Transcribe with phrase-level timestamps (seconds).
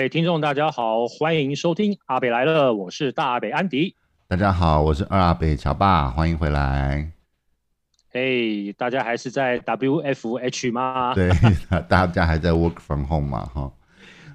[0.00, 3.94] 位听众，大家好，欢迎收听阿北来了，我是大阿北安迪。
[4.28, 7.12] 大家好，我是二阿北乔爸，欢迎回来。
[8.10, 11.12] 嘿，大家还是在 WFH 吗？
[11.14, 11.30] 对，
[11.86, 13.44] 大家还在 Work from Home 嘛？
[13.52, 13.70] 哈，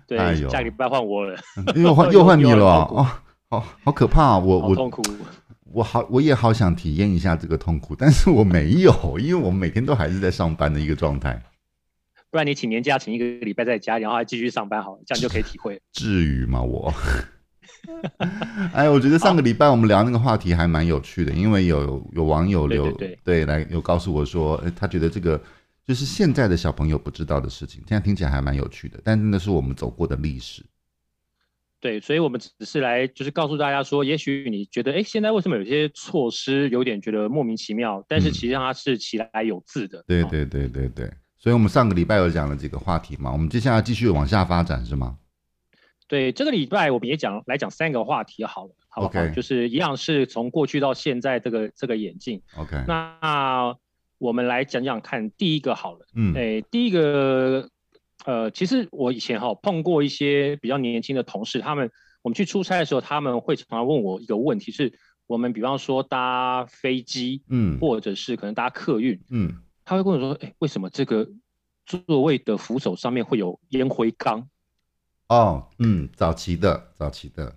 [0.06, 1.36] 对，哎、下礼拜换我了，
[1.76, 2.64] 又换又换你了
[2.94, 3.08] 哦，
[3.50, 4.38] 好好可怕啊！
[4.38, 5.02] 我我痛苦，
[5.74, 11.42] 我好我也好想体验一下这个痛苦，但是我没有，因为我们每天都还是在上班的一个状态。
[12.36, 15.82] 不然你请年假，请一个礼拜在家，然后还继续上班，好，这样就可以体会。
[15.94, 16.62] 至于吗？
[16.62, 16.94] 我，
[18.76, 22.92] 哎，我觉得上个礼拜我们聊那个话题还蛮有趣的，因为有有网友留
[23.24, 25.42] 对，来有告诉我说，他觉得这个
[25.88, 30.62] 就是现在的小朋友不知道的事情，现在听起来还蛮有趣的，但那是我们走过的历史。
[31.80, 40.04] 对，所以我们只是来就是告诉大家说，也许你觉得，哎，现在为什么有些措施有点觉得莫名其妙，但是其实它是起来有字的。
[40.06, 41.10] 对对对对对。
[41.46, 43.32] 所以，我们上个礼拜有讲了几个话题嘛？
[43.32, 45.16] 我们接下来继续往下发展是吗？
[46.08, 49.32] 对，这个礼拜我们也讲来讲三个话题好了，好不好？Okay.
[49.32, 52.42] 就是一样是从过去到现在这个这个演进。
[52.58, 53.78] OK，那
[54.18, 56.08] 我们来讲讲看第一个好了。
[56.16, 57.70] 嗯，哎，第一个，
[58.26, 61.92] 呃，其实我以前哈碰过一些比较年轻的同事，他们
[62.24, 64.92] 我们去出差的时候，他们会常常问我一个问题，是
[65.28, 69.62] 我们比方说搭飞机，嗯，或者是可能搭客运，嗯。
[69.86, 71.30] 他会跟我说：“哎，为什么这个
[71.86, 74.50] 座位的扶手上面会有烟灰缸？”
[75.30, 77.56] 哦，嗯，早期的，早期的，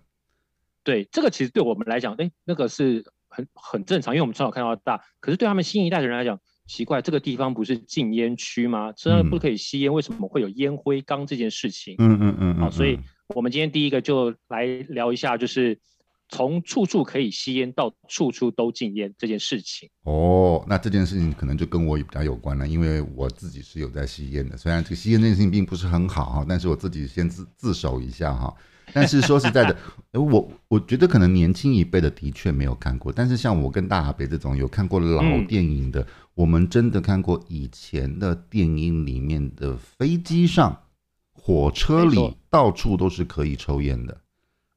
[0.85, 5.03] 对，这个其实对我们来讲，哎，那个是很很正常，因为我们从小看到大。
[5.20, 8.92] 可是对他们新一代的人来讲，奇怪，这个地方不是禁烟区吗？
[8.97, 11.97] 虽然不可以吸烟，为什么会有烟灰缸这件事情？
[11.98, 12.98] 嗯嗯嗯，好，所以
[13.35, 15.81] 我们今天第一个就来聊一下，就是。
[16.29, 24.57] 从处处可以吸烟到处处都禁烟这件事情哦，那这件事情可能就跟我比较有关了，因为我自己是有在吸烟的。
[24.57, 28.55] 虽然这个吸烟这件事情并不是很好哈，但是我自己先自自首一下哈。
[28.92, 29.77] 但是说实在的，
[30.13, 40.75] 我我觉得可能年轻一辈的的确没有看过，但是像我跟大阿北这种有看过老电影的，嗯、我们真的看过以前的电影里面的飞机上、
[41.33, 44.19] 火车里到处都是可以抽烟的。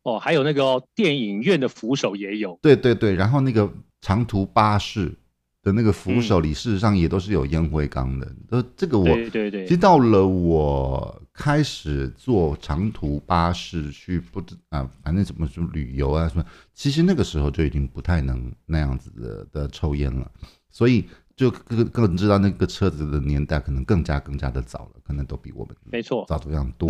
[0.04, 5.14] 哦，还有那个、哦、电影院的扶手也有，对对对，然后那个长途巴士
[5.62, 8.26] 的那个扶手里，事实上也都是有烟灰缸的。
[8.50, 20.32] 呃、嗯，这个我，对对对，其实到了我开始坐长途巴士去不知啊，反正怎么说旅游啊什么，其实那个时候就已经不太能那样子的的抽烟了，
[20.72, 26.90] 所以就更更知道那个车子的年代可能更加更加的早了，可能都比我们没错早这样多。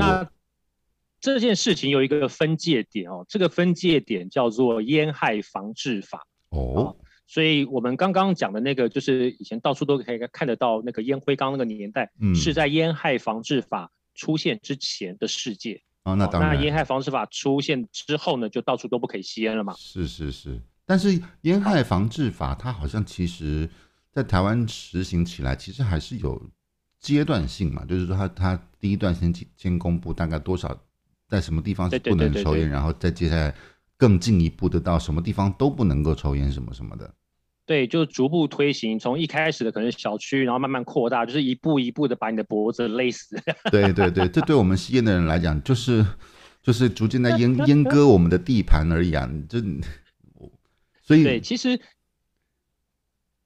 [1.21, 16.15] 这件事情有一个分界点哦，这个分界点叫做烟害防治法哦，所以我们刚刚讲的那个，就是以前到处都可以看得到那个烟灰缸那个年代，嗯，是在烟害防治法出现之前的世界哦。
[16.15, 19.75] 那当然，那烟害防治法出现之后呢，就到处都不可以吸烟了嘛。
[19.77, 23.69] 是是是，但是烟害防治法它好像其实
[24.11, 26.49] 在台湾实行起来，其实还是有
[26.99, 30.75] 阶段性嘛，就是说它它第一段先先公布大概多少。
[31.31, 33.55] 在什么地方是不能抽烟，然后再接下来
[33.95, 37.09] 更进一步的到什么地方都不能够抽烟，什么什么的。
[37.65, 43.41] 对，就逐步推行，从一开始的可能小区，然后慢慢扩大，就是一步一步的把你的脖子勒死。
[43.71, 46.05] 对对对，这对我们吸烟的人来讲，就是
[46.61, 49.31] 就是逐渐在阉阉割我们的地盘而已啊！
[49.47, 49.59] 就
[51.01, 51.79] 所以，对，其实，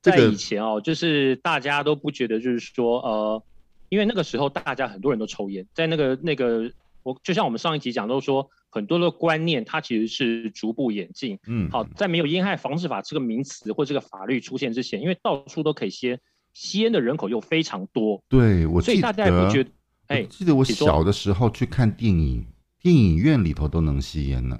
[0.01, 3.44] 在以前哦，就是大家都不觉得，就是说，呃，
[3.90, 6.72] 因为那个时候大家很多人都抽烟，在那个那个。
[7.05, 11.38] 我就像我们上一集讲，都说很多的观念，它其实是逐步演进。
[11.45, 16.19] 嗯，好，在没有烟害防治法这个名词或这个法律出现之前，因为到处都可以吸烟，
[16.51, 18.23] 吸烟的人口又非常多。
[18.27, 19.69] 对，我所以大家也不觉得。
[20.07, 22.44] 哎，记得我小的时候去看电影，
[22.81, 24.57] 电影院里头都能吸烟呢。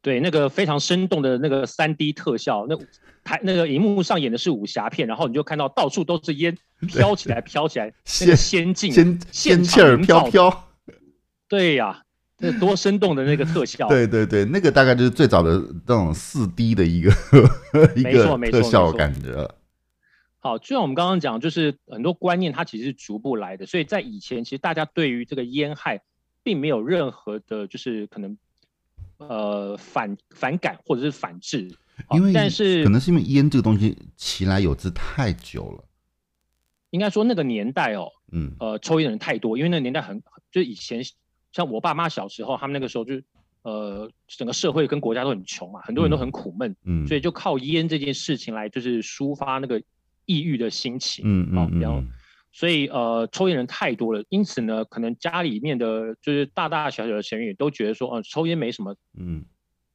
[0.00, 2.76] 对，那个非常生动的那个三 D 特效，那
[3.22, 6.56] 台那个荧幕上演的是武侠片，然后你就看到到处都是烟
[6.88, 7.92] 飘起来，飘起来，
[8.22, 10.68] 那个仙境，仙仙气儿飘飘。
[11.52, 12.02] 对呀、啊，
[12.38, 13.86] 这多生动的那个特效！
[13.92, 17.10] 对对对，那个大概就是最早的这种四 D 的一个
[17.94, 19.46] 一个特效感觉。
[20.38, 26.00] 好，就像我们刚刚讲，就是很多观念它其实是逐步来的，所以在以前其实大家对于这个烟害
[26.42, 28.38] 并没有任何的，就是可能
[29.18, 31.70] 呃反反感或者是反制，
[32.12, 35.84] 因为但是可能是因为烟这个东西其来有之太久了，
[36.88, 40.18] 应该说那个年代哦，嗯呃抽烟的人太多，因为那个年代很
[40.50, 41.04] 就是以前。
[41.52, 43.20] 像我爸妈小时候，他们那个时候就，
[43.62, 49.80] 呃，整个社会跟国家都很穷嘛，很多人都很苦闷，嗯，嗯，所以就靠烟这件事情来就是抒发那个
[50.24, 52.02] 抑郁的心情，嗯嗯，然后
[52.52, 59.44] 所以呃，抽烟人太多了，因此呢，可能家里面的就是大大小小的成员都觉得说，呃，抽烟没什么，嗯，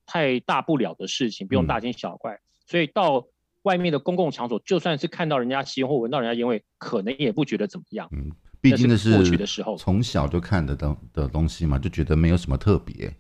[0.06, 2.40] 太大不了的事情，嗯、不用大惊小怪。
[2.66, 3.26] 所以到
[3.64, 8.08] 外面的公共场所，就算是看到人家吸烟或闻到人家烟味，可能也不觉得怎么样。
[8.12, 8.32] 嗯，
[8.62, 13.14] 毕竟那是过去的时候从小就看的东的东西嘛，就觉得没有什么特别。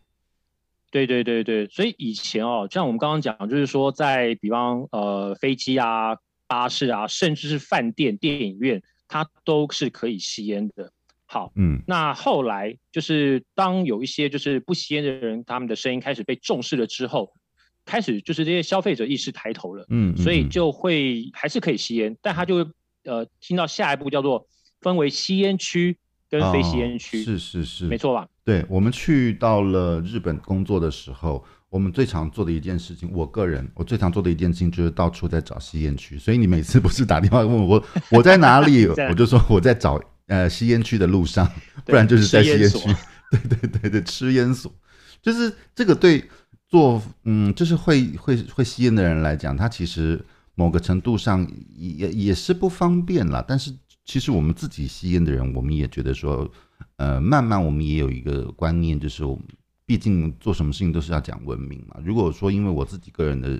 [0.91, 6.17] 对对对对，所以以前哦，像我们刚刚讲，就是说在比方呃飞机啊、
[6.47, 8.81] 巴士啊，甚至是饭店、电影院。
[9.09, 10.91] 它都是可以吸烟的。
[11.27, 17.31] 好，嗯，那后来就是当有一些就是不吸烟的人，他们的声音开始被重视了之后，
[17.85, 22.71] 开始就是这些消费者意识抬头了，嗯，所以就会还是可以吸烟，但他就会
[23.05, 24.45] 呃听到下一步叫做
[24.87, 25.97] 分为吸烟区
[26.29, 28.27] 跟非吸烟区，是是是，没错吧？
[28.43, 31.43] 对，我们去到了日本工作的时候。
[31.69, 36.17] 我们最常做的一件事情，我个人我最常做的一件事情就是到处在找吸烟区。
[36.17, 41.45] 所以你每次不是打电话问我我在哪里， 我就说我在找呃吸烟区的路上，
[41.83, 42.87] 不然就是在吸烟区。
[43.29, 44.73] 对对对对，吃烟所，
[45.21, 46.23] 就是这个对
[46.69, 50.23] 做嗯，就是会会会吸烟的人来讲，他其实
[50.55, 51.45] 某个程度上
[51.75, 53.43] 也也是不方便啦。
[53.45, 53.75] 但是
[54.07, 56.51] 其实我们自己吸烟的人，我们也觉得说，
[56.95, 59.45] 呃，慢慢我们也有一个观念，就是我们。
[59.89, 61.97] 毕竟做什么事情都是要讲文明嘛。
[62.03, 63.57] 如果说因为我自己个人的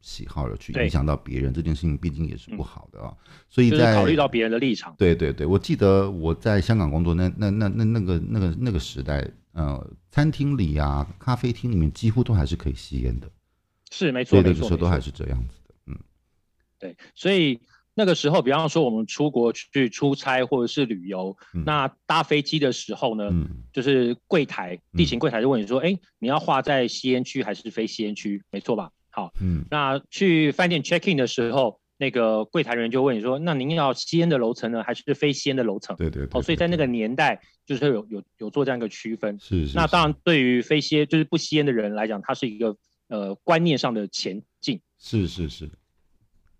[0.00, 3.14] 喜好而去影响到别人，这件事情毕竟也是不好的啊。
[3.50, 13.30] 所以在考虑到别人的立场，对对对，我记得我在香港工作那那那那那个那个那个时代，呃，餐厅里啊、咖啡厅里面几乎都还是可以吸烟的，
[13.90, 15.98] 是没错，那个时候都还是这样子的，嗯，
[16.78, 17.60] 对，所以。
[17.98, 28.40] 那个时候，比方说我们出国去出差或者是旅游，嗯、那搭飞机的时候呢，嗯、就是柜台地勤柜台就问你说：“哎、嗯，你要画在吸烟区还是非吸烟区？
[28.52, 39.36] 没错吧？”好，嗯，那去饭店 check in 的时候，那个柜台人员就问你说：“那您要吸烟的楼层呢，还是非吸烟的楼层？”对对，对，对，对，哦，所以在那个年代就是有有有做这样一个区分。
[39.40, 39.76] 是，是是。
[39.76, 42.76] 那当然，对于非吸就是不吸烟的人来讲，它是一个
[43.08, 44.80] 呃观念上的前进。
[45.00, 45.68] 是是是。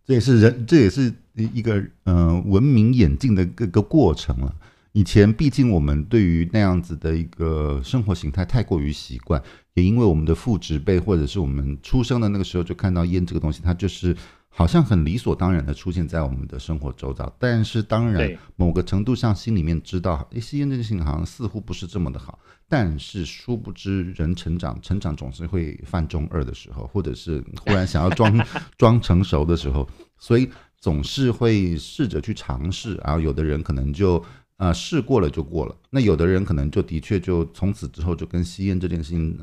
[0.08, 4.52] 这也是人，这也是一个嗯、文明演进的各个过程了。
[4.92, 9.40] 以前毕竟我们对于那样子的一个生活形态太过于习惯，
[9.74, 14.16] 也因为我们的父执辈或者是我们出生的那个时候就看到烟这个东西，它就是。
[14.58, 22.40] 好像很理所当然的出现在我们的生活周遭，但是当然某个程度上心里面知道，诶，吸烟这件事情好像似乎不是这么的好。
[22.68, 28.44] 但是殊不知，人成长，成长总是会犯中二的时候，或者是忽然想要装
[28.76, 29.88] 装成熟的时候，
[30.18, 30.50] 所以
[30.80, 32.96] 总是会试着去尝试。
[33.04, 34.20] 然后有的人可能就
[34.56, 39.38] 呃试过了就过了，那有的人可能就的确就从此之后就跟吸烟这件事情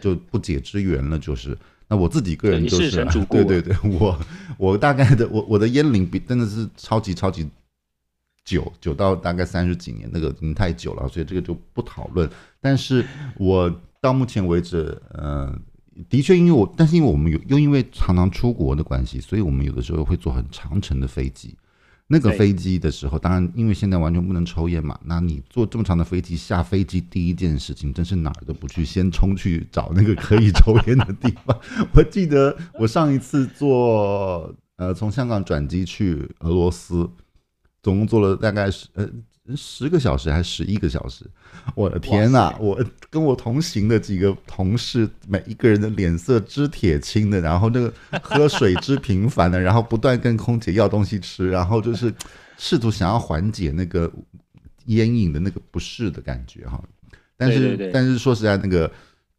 [0.00, 1.58] 就不解之缘了，就是。
[1.90, 4.16] 那我自己个人就是， 对对对，我
[4.56, 7.44] 我大概的我我的烟龄比真的是超级超级
[8.44, 12.30] 久，久到大概三十几年，那个已经太久了，所以这个就不讨论。
[12.60, 13.04] 但是
[13.36, 13.68] 我
[14.00, 15.52] 到目前为止，呃，
[16.08, 21.56] 的确因为我，但是因为我们有又因为常常出国的关系，所以我们有的时候会坐很长程的飞机。
[22.12, 31.56] 那个飞机的时候，当然因为现在完全不能抽烟嘛，那你坐这么长的飞机，下飞机第一件事情真是哪儿都不去，先冲去找那个可以抽烟的地方。
[31.94, 37.08] 我记得我上一次坐呃从香港转机去俄罗斯，
[37.80, 39.08] 总共坐了大概是呃。
[39.56, 41.24] 十个小时还是十一个小时？
[41.74, 42.56] 我的天哪！
[42.58, 47.92] 我跟我同行的几个同事，每一个人的脸色之铁青的，然后那个
[48.22, 52.12] 喝水之频繁的，然后不断跟空姐要东西吃，然后就是
[52.56, 54.10] 试图想要缓解那个
[54.86, 56.82] 烟瘾的那个不适的感觉哈。
[57.36, 58.90] 但是，但是说实在，那个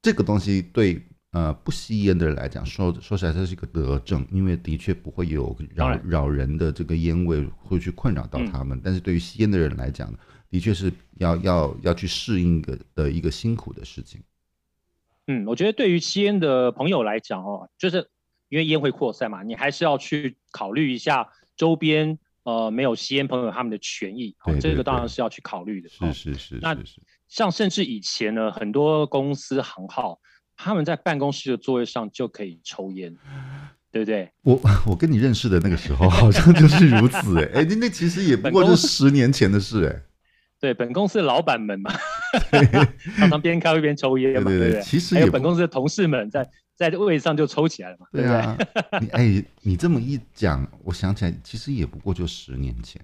[0.02, 1.02] 这个东西对。
[1.32, 8.78] 呃，不吸烟的人来讲，说说起来，这是一个德政，因为的确不会有扰扰人的这个烟味会去困扰到他们。
[8.78, 10.14] 嗯、但是对于吸烟的人来讲，
[10.50, 14.22] 的确是要要要去适应的的一个辛苦的事情。
[15.28, 18.10] 嗯，我觉得对于吸烟的朋友来讲哦，就是
[18.50, 24.36] 因为烟会扩散嘛，你还是要去考虑一下周边呃没有吸烟朋友他们的权益。
[24.44, 25.88] 对，对，对，这个当然是要去考虑的。
[25.88, 26.60] 是是是，是。
[26.62, 26.78] 那
[27.30, 30.20] 像甚至以前呢，很多公司行号。
[30.64, 33.16] 他们在办公室的座位上就可以抽烟，
[33.92, 34.30] 对不对？
[34.44, 40.04] 我我跟你认识的那个时候好像就是如此哎、欸，哎， 那那其实也不过就是十年前的事哎、欸。
[40.60, 41.92] 对，本公司的老板们嘛，
[43.18, 44.82] 常常边开会边抽烟嘛，对对对。
[44.84, 48.56] 其实还有本公司的同事们在在位上就抽起来了嘛，对啊。
[49.02, 53.02] 你 哎，你这么一讲，我想起来，其实也不过就十年前。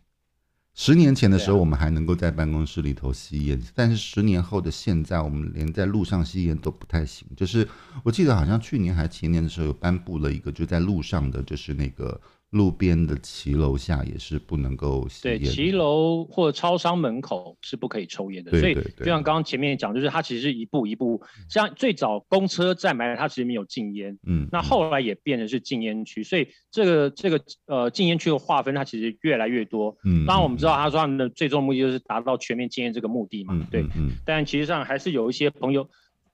[0.79, 7.27] 十年前的时候，我们还能够在办公室里头吸烟，但是十年后的现在，我们连在路上吸烟都不太行。
[7.35, 7.67] 就是
[8.03, 15.37] 我记得好像去年还前年的时候，有颁布了一个就在路上的，就是那个路边的骑楼下也是不能够吸烟。
[15.37, 18.51] 对，骑楼或超商门口是不可以抽烟的。
[18.51, 18.83] 对对对。
[18.83, 29.97] 所以就像刚刚前面讲，就是它其实是一步一步，像最早公车站牌它其实没有禁烟，嗯，那后来也变成是禁烟区，所以这个这个呃禁烟区的划分它其实越来越多。
[30.05, 30.25] 嗯。
[30.25, 33.81] 当然我们知道他说他们的最终目的就是达到全面禁烟这个目的嘛，嗯、对。
[33.97, 34.11] 嗯。
[34.25, 35.89] 但其实上还是有一些朋友。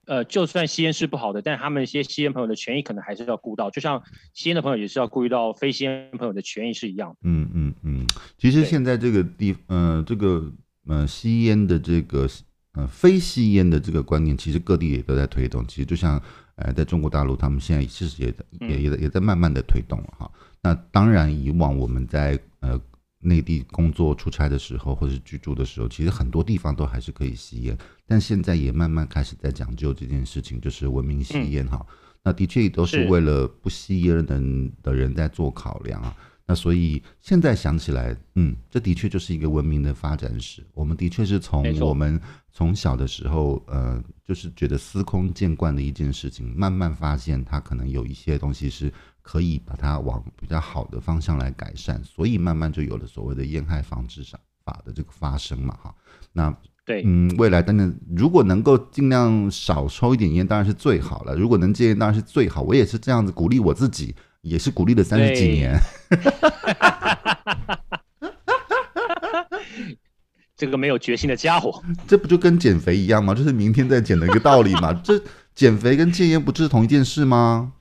[0.05, 7.17] 呃，就算吸烟是不好的，但他们一些吸烟朋友的权益可能还是要顾到，就像吸烟的朋友也是要顾虑到非吸烟朋友的权益是一样的。
[7.23, 8.07] 嗯嗯嗯，
[8.37, 10.51] 其实现在这个地，呃，这个
[10.87, 12.27] 呃吸烟的这个
[12.73, 15.65] 呃非吸烟的这个观念，其实各地也都在推动。
[15.67, 16.21] 其实就像
[16.55, 18.33] 呃在中国大陆，他们现在其实也
[18.67, 20.31] 也也也在慢慢的推动了哈。
[20.61, 22.79] 那当然，以往我们在呃。
[23.23, 31.95] 内地工作出差的时候，或者是居住的时候，其实很多地方都还是可以吸烟，但现在也慢慢开始在讲究这件事情，就是文明吸烟哈、嗯。
[32.23, 36.15] 那的确也都是为了不吸烟的人的人在做考量啊。
[36.45, 40.61] 那所以现在想起来，嗯，这的确就是一个文明的发展史。
[40.73, 42.19] 我们的确是从我们
[42.51, 48.91] 从小的时候，呃，就是觉得司空见惯的一件事情，慢慢发现它可能有一些东西是。
[49.23, 54.23] 可以把它往比较好的方向来改善，所以慢慢就有了所谓的烟害防治
[54.63, 55.95] 法的这个发生嘛，哈。
[56.33, 61.33] 那对，嗯，未来等等，如果能够尽量少抽一点烟，当然是最好了。
[61.33, 62.61] 如果能戒烟，当然是最好。
[62.61, 65.79] 我也是这样子鼓励我自己，也是鼓励了三十几年。
[70.55, 73.33] 这个没有决心的家伙， 这不就跟减肥一样吗？
[73.33, 74.93] 就是明天再减的一个道理嘛。
[74.93, 75.21] 这
[75.55, 77.71] 减肥跟戒烟不是同一件事吗？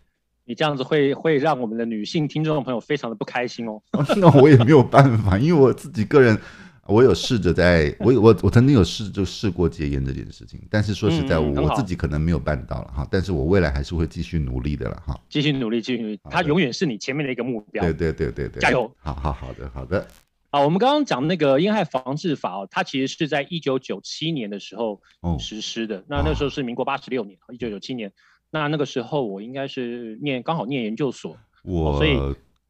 [0.52, 3.80] 你这样子会会让我们的女性听众朋友非常的不开心哦。
[4.18, 6.38] 那我也没有办法，因为我自己个人，
[6.84, 13.08] 我有试着在，我我我曾经有试就试过戒烟这件事情，但是说实在，我我自己可能没有办到了哈。
[13.10, 15.18] 但是我未来还是会继续努力的了哈。
[15.30, 17.82] 继续努力，继续努力，它永远是你前面的一个目标。
[17.82, 18.94] 对对对对对，加油！
[18.98, 20.06] 好好好的好的。
[20.50, 25.00] 啊，我们刚刚讲那个烟害防治法哦，它其实是在一九九七年的时候
[25.38, 26.00] 实施的。
[26.00, 28.12] 哦、那那时候是民国八十六年，一九九七年。
[28.54, 32.12] 那那个时候我应该是念刚好念研究所，我所以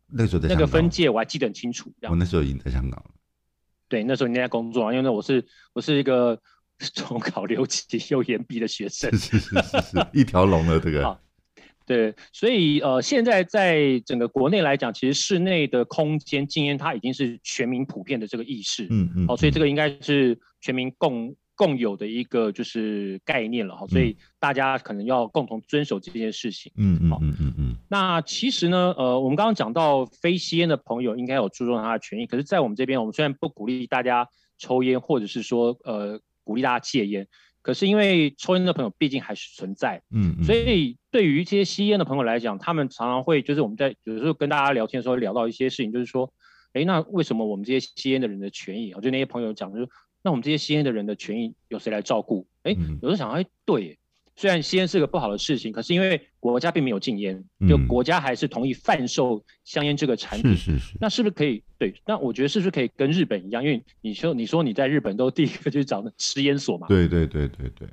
[0.07, 1.93] 那时候在那个分界我还记得很清楚。
[2.03, 3.11] 我那时候已经在香港了。
[3.89, 6.41] 对，那时候你在工作，因为那我是我是一个
[6.95, 11.19] 重考留级又延毕的学生，是是是是，一条龙的这个。
[11.85, 21.35] 对，所以呃，现在在整个国内来讲，其实室内的空间禁烟它已经是全民普遍的这个意识，嗯嗯，好，所以这个应该是全民共。
[21.55, 26.73] 共有的一个就是概念了哈，所以大家可能要共同遵守这件事情。
[26.77, 27.77] 嗯嗯嗯嗯嗯。
[27.89, 34.27] 那其实呢，呃，我们刚刚讲到非吸烟的朋友应该有注重他的权益，可是，在我们这边，我们虽然不鼓励大家
[34.59, 37.29] 抽烟，或者是说呃鼓励大家戒烟，
[37.61, 46.33] 可是因为抽烟的朋友毕竟还是存在，嗯，所以对于这些吸烟的朋友来讲，他们常常会就是我们在有时候跟大家聊天的时候聊到一些事情，就是说，
[46.73, 49.89] 哎，那为什么我们这些吸烟的人的权益，啊就那些朋友讲就是。
[50.23, 52.47] 那我们这些吸烟的人的权益由谁来照顾？
[52.63, 53.99] 哎，有时候想，哎，对，
[54.37, 60.57] 虽然吸烟是个不好的事情，可是因为国家并没有禁烟，就国家还是同意贩售香烟这个产品。
[60.57, 60.97] 是是是。
[61.01, 61.63] 那是不是可以？
[61.77, 63.65] 对，那我觉得是不是可以跟日本一样？
[63.65, 66.87] 因为你说你说你在日本都第一个就是找吃烟所嘛。
[66.87, 67.89] 对对对对对。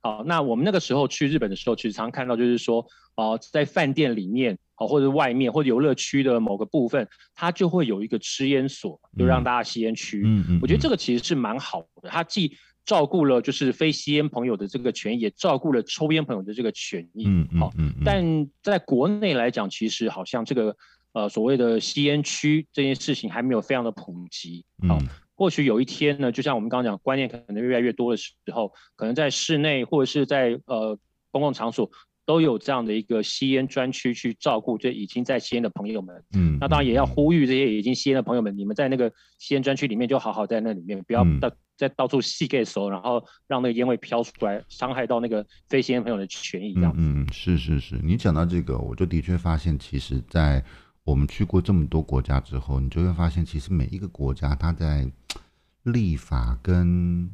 [0.00, 2.80] 好，那我们那个时候去日本的时候，其实常常看到就是说，
[3.16, 4.58] 哦、呃，在饭店里面。
[4.80, 10.22] 好，或者外面或者游乐区的某个部分，它就会有一个吃烟所，就让大家吸烟区。
[10.24, 17.24] 嗯嗯，我觉得这个其实是蛮好的，它既照顾了就是非吸烟朋友的这个权益，也照顾了抽烟朋友的这个权益。
[17.26, 17.72] 嗯嗯，好，
[18.04, 20.76] 但在国内来讲，其实好像这个
[21.12, 24.64] 呃所谓的吸烟区这件事情还没有非常的普及。
[24.86, 24.96] 好，
[25.38, 30.98] 或许有一天呢，就像我们刚刚讲，观念可能越来越多的时候，可能在室内或者是在呃
[31.30, 31.90] 公共场所。
[32.28, 46.74] 都有这样的一个吸烟专区去照顾这已经在吸烟的朋友们，嗯，那当然也要呼吁这些已经吸烟的朋友们，你们在那个吸烟专区里面就好好在那里面，不要到再到处吸给手，然后让那个烟味飘出来，伤害到那个非吸烟朋友的权益。
[46.74, 50.62] 这样，嗯，是是是，你讲到这个，我就的确发现，其实，在
[51.08, 55.10] 我们去过这么多国家之后，你就会发现，其实每一个国家它在
[55.84, 57.30] 立法跟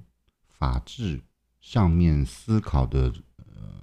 [0.48, 1.20] 法治
[1.60, 3.82] 上面思考的呃。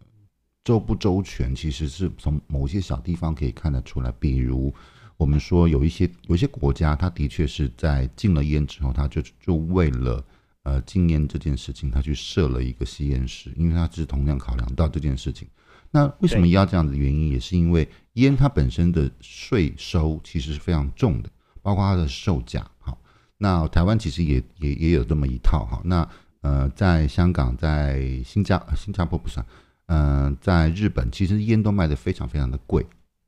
[0.63, 4.09] 周不周全，其实是从某些小地方可以看得出来。
[4.13, 4.73] 比如，
[5.17, 10.23] 我们说有一些有一些国家，它的确是在禁了烟之后，它就就为了
[10.63, 15.47] 呃禁烟这件事情，它去设了一个吸烟室，因为它是同样考量到这件事情。
[15.91, 21.29] 那为什么要这样子的原因，也是因为烟它本身的税收其实是非常重的，
[21.61, 22.65] 包括它的售价。
[22.79, 22.97] 好，
[23.37, 25.65] 那台湾其实也也也有这么一套。
[25.65, 26.07] 哈，那
[26.41, 29.45] 呃，在香港，在新加新加坡不算。
[29.87, 32.85] 嗯、呃，在日本其实烟都卖得非常非常的贵，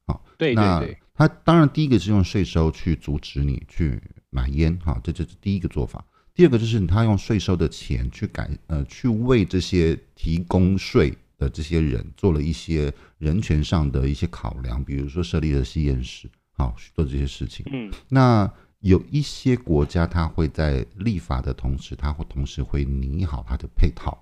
[0.07, 6.03] 好，对对对，那他当然第一个是用税收去阻止你去买烟，哈，这就是第一个做法。
[6.33, 11.13] 第二个就是他用税收的钱去改，呃，去为这些提供税
[11.43, 17.65] 的这些人做了一些人权上的一些考量，比如说设立了吸烟室，好，做这些事情。
[17.71, 24.17] 嗯，那有一些国家，他会在立法的同时，他会同时会拟好他的配套。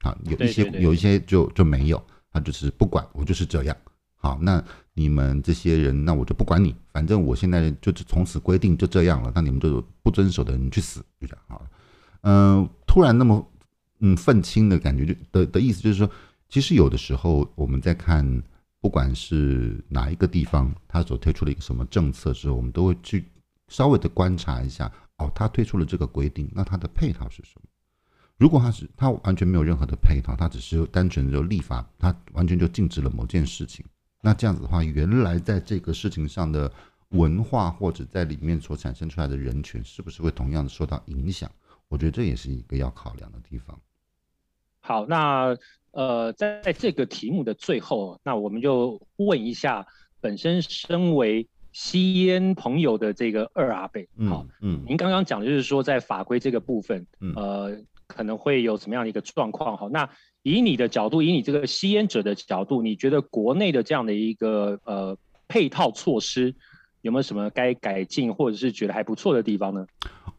[0.00, 3.76] 啊，有一些有一些就就没有，他就是不管我就是这样。
[4.16, 4.62] 好，那
[4.94, 9.32] 你们这些人，那我就不管你，反正我现在就是从此规定就这样了。
[9.34, 11.70] 那你们就不遵守的人去死，就这样好了。
[12.22, 13.44] 嗯、呃，突然那么
[14.00, 16.10] 嗯愤青的感觉，就的的意思就是说，
[16.52, 18.42] 其实有的时候我们在看，
[18.78, 23.24] 不管是哪一个地方，他所推出了一个什么政策之后，我们都会去
[23.68, 24.92] 稍微的观察一下。
[25.16, 27.62] 哦，他推出了这个规定，那他的配套是什么？
[28.36, 33.82] 如果他是他完全没有任何的配套，他只是单纯的就立法，他完全就禁止了某件事情。
[34.20, 36.70] 那这样子的话，原来在这个事情上的
[37.12, 41.50] 文化或者在里面所产生出来的人权，是不是会同样的受到影响？
[41.88, 43.80] 我觉得这也是一个要考量的地方。
[44.82, 45.56] 好，那
[45.92, 49.86] 呃，在这个题目的最后，那我们就问一下
[50.20, 59.76] 本身身为吸烟朋友的这个二阿伯，好，嗯，嗯，您刚刚讲的就是说在法规这个部分，嗯、呃，可能会有什么样的一个状况？
[59.78, 60.08] 好，那。
[60.44, 66.52] 以你的角度，以你这个吸烟者的角度，你觉得国内的这样的一个呃配套措施
[67.00, 69.86] 有没有什么该改进，或者是觉得还不错的地方呢？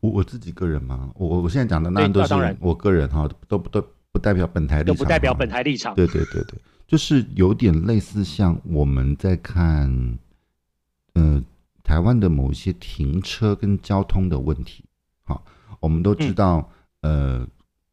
[0.01, 3.81] 我我自己个人嘛，我我现在讲的那都是我个人哈，都不都
[4.13, 5.93] 不代表本台立场，都不代表本台立场。
[5.93, 10.17] 对对对对，就是有点类似像我们在看，
[11.15, 11.43] 呃，
[11.83, 14.85] 台湾的某一些停车跟交通的问题。
[15.25, 15.43] 好，
[15.81, 17.39] 我们都知道，嗯、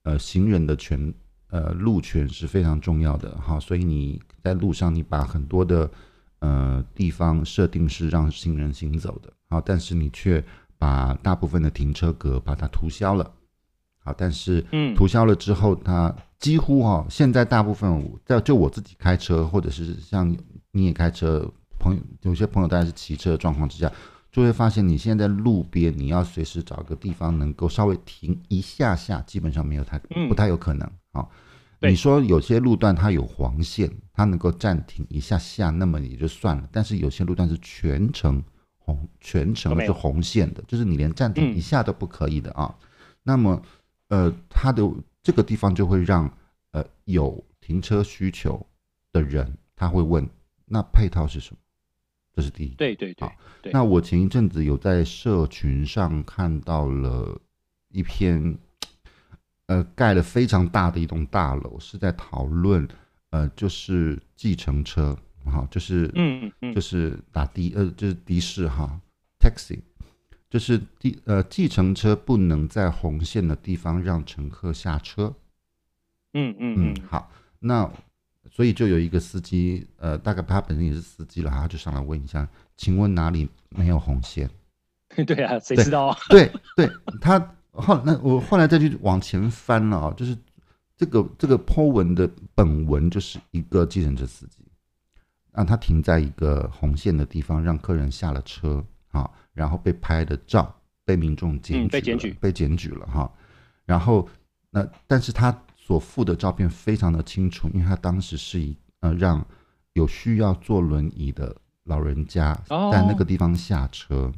[0.05, 1.13] 呃呃，行人的权。
[1.53, 5.91] 呃，路权是非常重要的，好，所以你在路上，你把很多的
[6.39, 10.45] 呃地方设定是让行人行走的，好，但是你却
[10.79, 13.29] 把大部分的停车格把它涂销了，
[14.03, 20.35] 好，但是嗯，涂销了之后，它几乎哈，现在大部分在就我自己开车，或者是像
[20.73, 21.47] 你也开车，
[21.79, 23.93] 朋友有些朋友当然是骑车的状况之下，
[24.33, 30.91] 就会发现你现在在路边，你要随时找个地方能够稍微停一下下，基本上没有太不太有可能。
[31.13, 31.31] 好，
[31.81, 36.67] 你说有些路段它有黄线，它能够暂停一下下，那么也就算了。
[36.73, 38.43] 但是有些路段是全程
[38.79, 42.75] 红，全程是红线的，就是你连暂停一下都不可以的啊。
[43.23, 43.61] 那么，
[44.11, 44.89] 呃，它的
[45.23, 46.31] 这个地方就会让
[46.71, 48.65] 呃有停车需求
[49.11, 50.29] 的人他会问，
[50.67, 51.59] 那配套是什么？
[52.35, 52.75] 这是第一。
[52.75, 53.13] 对对
[53.63, 53.73] 对。
[53.73, 57.41] 那我前一阵子有在社群上看到了
[57.89, 58.57] 一篇。
[59.67, 62.89] 呃，盖了非常大的一栋大楼，是在讨论，
[63.31, 69.01] 呃，就是计程车，哈，就是，嗯嗯，就是打的，呃，就是的士哈
[69.39, 69.79] ，taxi，
[70.51, 75.33] 就是地，呃，计程车不能在红线的地方让乘客下车，
[76.35, 77.91] 嗯嗯嗯，好，那
[78.51, 84.51] 所以就有一个司机，呃，大概他本身也是司机了，他就上来问一下，请问哪里没有红线？
[85.27, 86.19] 对啊，谁知道啊？
[86.29, 86.91] 对对，
[87.23, 87.55] 他。
[87.73, 90.37] 后那我后来再去往前翻了啊，就是
[90.97, 94.65] 这个这个 po 文的本文就是一个计程车司机，
[95.53, 103.31] 让他停在一个红线的地方，让客人下了车啊，然后被拍的照被民众检举，被检举被检举了哈。
[103.85, 104.27] 然后
[104.71, 109.47] 那但是他所附的照片非常的清楚，因为他当时是以呃让
[109.93, 112.55] 有需要坐轮椅的老人家
[112.91, 114.33] 在那个地方下车，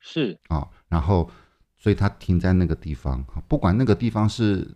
[0.00, 1.30] 是啊，然后。
[1.82, 4.68] 所以他停在那个地方，不管那个地方是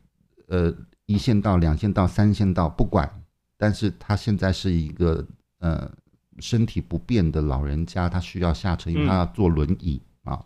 [0.48, 3.22] 呃一线道、两线道、三线道，不管，
[3.58, 5.22] 但是他现在是一个
[5.58, 5.92] 呃
[6.38, 10.44] 身体不便的老人家，他需要下车，因为他要坐轮椅、嗯、啊。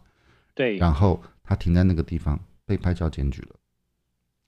[0.54, 0.76] 对。
[0.76, 3.56] 然后他停在那个地方，被拍照检举了。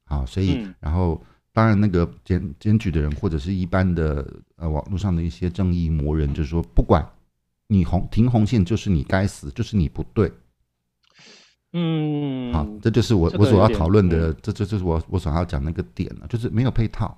[0.05, 1.22] 好，所以、嗯、然后
[1.53, 4.26] 当然那个检检举的人或者是一般的
[4.57, 7.09] 呃网络上的一些正义魔人，就是说，不管
[7.68, 10.33] 你红停红线，就是你该死，就是你不对。
[11.72, 17.16] 嗯，好，这就是我我所要讨论的，这这就是我我所要讲那个点了，就是没有配套，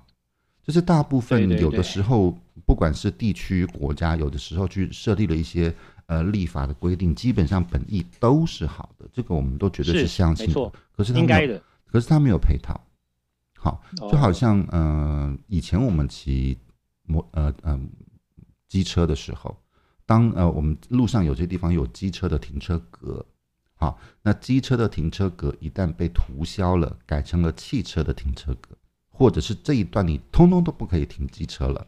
[0.63, 2.37] 就是大部分有的时候，
[2.73, 5.71] 不管是地区国家，有的时候去设立了一些
[6.07, 10.71] 呃立法的规定，基本上本意都是好的，这个我们都绝对是相信的。
[10.91, 12.81] 可是他应该的，可是他没有配套。
[13.53, 13.79] 好，
[14.11, 16.57] 就好像嗯、呃，以前我们骑
[17.03, 17.79] 摩呃呃
[18.67, 19.55] 机车的时候，
[20.03, 23.23] 当呃我们路上有些地方有机车的停车格。
[23.75, 28.75] 好，那机车的停车格一旦被涂销了，改成了汽车的停车格，
[29.11, 31.85] 或者是这一段你通通都不可以停机车了，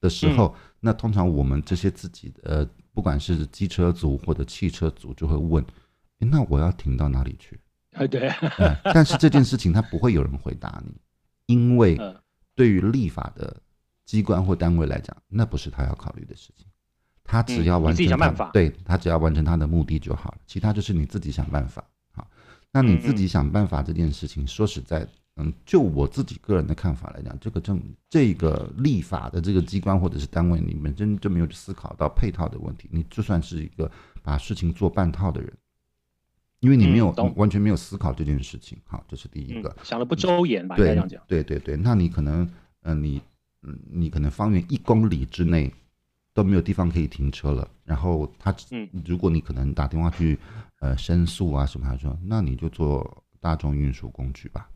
[0.00, 5.64] 的时候，嗯、那通常我们这些自己的，呃，不管是机车族或者汽车族，就会问：
[6.18, 7.60] 那我要停到哪里去？
[7.92, 8.76] 啊，对、嗯。
[8.84, 10.94] 但是这件事情他不会有人回答你，
[11.46, 11.98] 因为
[12.54, 13.60] 对于立法的
[14.06, 16.66] 机关或单位来讲，那不是他要考虑的事情。
[17.22, 21.84] 他只要完成他，嗯、对他只要完成他的目的就好了，其他就是你自己想办法。
[22.12, 22.28] 好，
[22.72, 25.06] 那你自己想办法这件事情，嗯、说实在。
[25.36, 32.88] 嗯，就我自己个人的看法来讲，这个政这个立法的这个机关或者是单位，你们真就没有思考到配套的问题。
[32.92, 33.90] 你就算是一个
[34.22, 35.50] 把事情做半套的人，
[36.58, 38.76] 因为你没有、嗯、完全没有思考这件事情。
[38.84, 40.76] 好，这是第一个，嗯、想的不周延吧？
[40.76, 41.22] 对，这样讲。
[41.26, 42.50] 对对对，那你可能，嗯、
[42.82, 43.22] 呃，你
[43.62, 45.72] 嗯，你可能方圆一公里之内
[46.34, 47.66] 都没有地方可以停车了。
[47.84, 50.38] 然后他，嗯，如果你可能打电话去
[50.80, 54.68] 呃申诉啊什么，他说，那你就坐大众运输工具吧。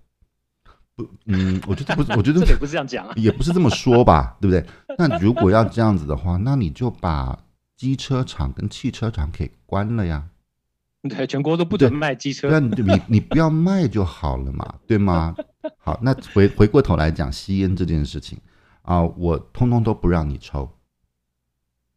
[0.97, 4.65] 不，嗯，我觉得不是，我觉得 这也不是这样讲啊，也不是这么说吧，对不对？
[4.99, 7.39] 那如果要这样子的话，那你就把
[7.77, 10.29] 机车厂跟汽车厂给关了呀。
[11.09, 12.49] 对，全国都不准卖机车。
[12.49, 15.35] 那你你不要卖就好了嘛，对吗？
[15.79, 18.39] 好，那回回过头来讲吸烟这件事情
[18.83, 20.71] 啊，我通通都不让你抽。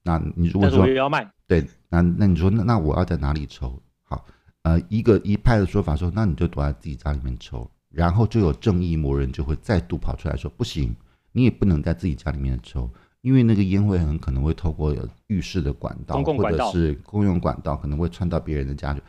[0.03, 3.81] 那你如果说要卖，对，那那你说那那我要在哪里抽？
[4.03, 4.25] 好，
[4.63, 7.69] 呃，一个一派的说法说，那你就躲在自己家里面抽。
[7.89, 10.95] 然后就有正义魔人就会再度跑出来说：“不行，
[11.31, 12.89] 你也不能在自己家里面抽，
[13.21, 14.95] 因为那个烟灰很可能会透过
[15.27, 19.01] 浴室的管道，或者是公用管道，可能会窜到别人的家里。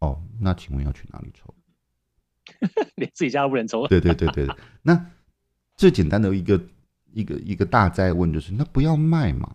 [0.00, 1.54] 哦，那请问要去哪里抽？
[2.96, 3.86] 连自己家都不能抽？
[3.86, 4.54] 对对对对对。
[4.82, 5.06] 那
[5.76, 6.60] 最简单的一个
[7.12, 9.54] 一个一个大灾问就是：那不要卖嘛？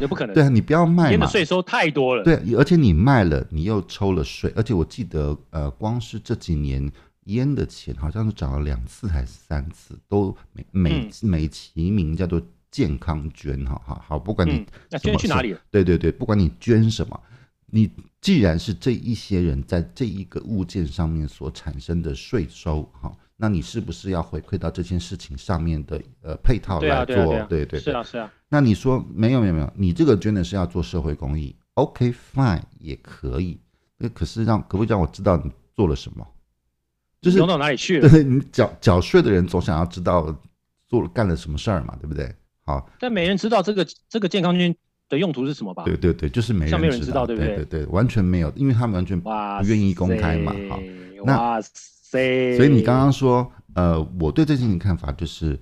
[0.00, 0.34] 就不可能。
[0.34, 1.10] 对啊，你不要卖嘛。
[1.10, 2.24] 烟的税收太多了。
[2.24, 6.90] 对，而且你卖了，你又抽了税，而且我记得呃，光是这几年。”
[7.28, 15.56] 烟的钱好像是找了两次还是三次，都美美美其名叫做健康捐，哈哈好，不管你那捐去哪里？
[15.70, 17.20] 对对对，不管你捐什么，
[17.66, 27.42] 你既然是这一些人在这一个物件上面所产生的税收，哈，那你是不是要回馈到这件事情上面的呃配套来做？
[27.48, 28.32] 对对，是啊是啊。
[28.48, 33.60] 那你说没有没有没有，你这个捐的是要做社会公益，OK fine 也可以，
[33.98, 36.26] 那可是让可不可以让我知道你做了什么？
[37.20, 38.08] 就是用到哪里去了？
[38.08, 40.34] 对，你缴缴税的人总想要知道
[40.86, 42.32] 做了干了什么事儿嘛，对不对？
[42.64, 44.76] 好，但没人知道这个这个健康军
[45.08, 45.84] 的用途是什么吧？
[45.84, 47.56] 对对对，就是没人知道，没人知道对不对？
[47.56, 49.30] 对对对，完全没有，因为他们完全不
[49.64, 50.52] 愿意公开嘛。
[50.68, 50.78] 好，
[51.24, 52.56] 那塞！
[52.56, 55.58] 所以你刚刚说，呃，我对这件事情看法就是，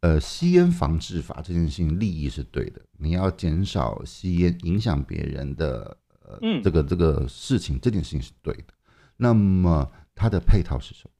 [0.00, 8.74] 呃，吸烟防治法这件事情利益是对的，你要减少吸烟影响别人的呃、嗯、这个这个事情，这件事情是对的。
[9.16, 9.88] 那么。
[10.22, 11.10] 它的配套是什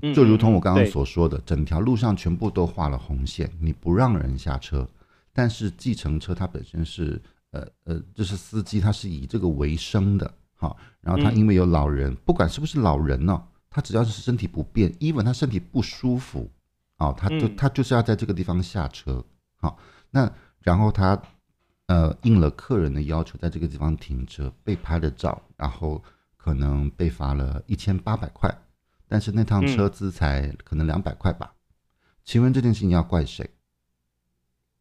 [0.00, 0.14] 么？
[0.14, 4.88] 就如同我刚刚所说的，整条路上全部都画了红线，你不让人下车。
[5.32, 16.48] 但是计程车它本身是，呃呃，就是司机他是以这个为生的，哈，然后他因为有老人，不管是不是老人呢，他只要是身体不便，even 他身体不舒服，
[16.98, 19.24] 啊，他就他就是要在这个地方下车，
[19.56, 19.76] 好，
[20.10, 21.20] 那然后他
[21.86, 26.00] 呃应了客人的要求，在这个地方停车，被拍了照，然后。
[26.46, 28.48] 可能被罚了一千八百块，
[29.08, 31.52] 但是那趟车资才可能两百块吧？
[31.52, 31.58] 嗯、
[32.24, 33.50] 请问这件事情要怪谁？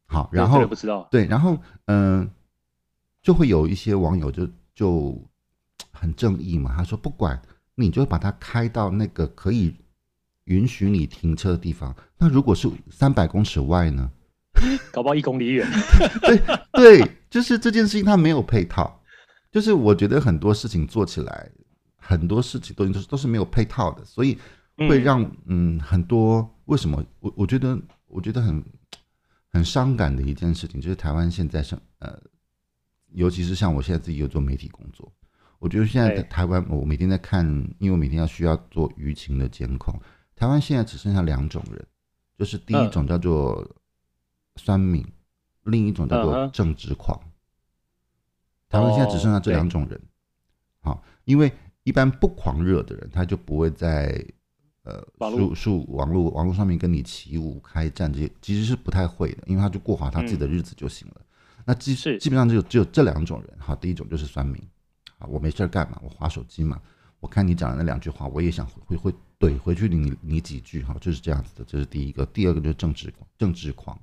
[0.06, 2.30] 好，然后不知道对，然后嗯、呃，
[3.24, 5.20] 就会有一些网友就就
[5.92, 7.42] 很正义嘛，他说不管
[7.74, 9.74] 你就把它开到那个可以
[10.44, 14.12] 允许你停车的地方，那如果是三百公尺外呢？
[14.94, 15.68] 搞不好一公里远。
[16.22, 16.38] 对
[16.74, 19.02] 对，就是这件事情它没有配套。
[19.56, 21.50] 就是我觉得很多事情做起来，
[21.96, 24.38] 很多事情都都是都是没有配套的，所以
[24.76, 27.02] 会让嗯，嗯很多为什么？
[27.22, 28.62] 我我觉得我觉得很
[29.48, 32.20] 很伤感的一件事情，就是台湾现在是呃，
[33.14, 35.10] 尤其是像我现在自己有做媒体工作，
[35.58, 37.46] 我觉得现在台湾我每天在看，
[37.80, 39.98] 因为我每天要需要做舆情的监控，
[40.36, 41.88] 台湾现在只剩下两种人，
[42.38, 43.66] 就是第一种叫做
[44.58, 45.02] 酸民，
[45.64, 47.18] 另一种叫做政治狂。
[48.76, 50.02] 台湾现在只剩下这两种人，
[50.82, 51.50] 好、哦，因为
[51.84, 54.22] 一般不狂热的人，他就不会在
[54.84, 61.16] 呃，数数网络网络上面跟你起舞开战这些，其实是不太会的，因为他就过好他自己的日子就行了。
[61.20, 62.18] 嗯、那基是。
[62.20, 64.62] 基本上就只有这两种人，哈，第一种就是酸民，
[65.18, 66.80] 啊，我没事干嘛，我划手机嘛，
[67.20, 72.26] 我看你讲的那两句话，我也想会会怼回去你你几句，哈，就是这样子的，这是第一个。
[72.28, 73.98] 第二个就是政治政治狂。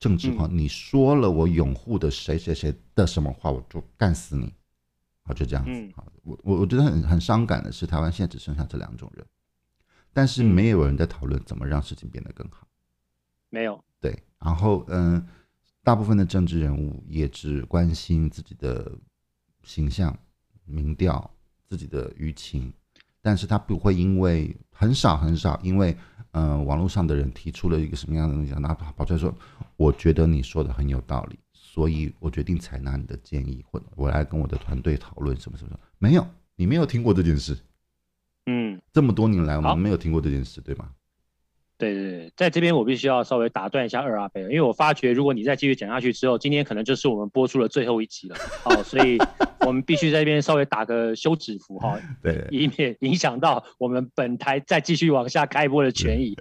[0.00, 4.52] 政治狂，你说了我拥护的谁谁谁的什么话，我就干死你，
[5.22, 5.92] 好，就这样子。
[5.94, 9.24] 好，我我我觉得很很伤感的是，台湾现在只剩下这两种人，
[10.12, 12.66] 但是没有人在讨论怎么让事情变得更好。
[13.50, 13.84] 没有。
[14.00, 15.22] 对，然后嗯，
[15.82, 18.98] 大部分的政治人物也只关心自己的
[19.64, 20.18] 形象、
[20.64, 21.30] 民调、
[21.66, 22.72] 自己的舆情，
[23.22, 25.96] 但是他不会因为很少很少因为
[26.32, 29.34] 嗯、呃、网络上的人提出了一个什么样的东西，那他跑出来说，
[29.76, 31.38] 我觉得你说的很有道理。
[31.52, 35.78] 所以我决定采纳你的建议，或者我来跟我的团队讨论什么什么。
[35.98, 37.56] 没有，你没有听过这件事。
[38.46, 40.90] 嗯，这么多年来我们没有听过这件事，对吗？
[41.80, 48.36] 对对对，在这边我必须要稍微打断一下二阿伯，因为我发觉如果你再继续讲下去之后，今天可能就是我们播出的最后一集了。
[48.62, 49.18] 好，所以
[49.60, 56.36] 我们必须在这边稍微打个休止符哈， 对，以免影响到我们本台再继续往下开播的权益。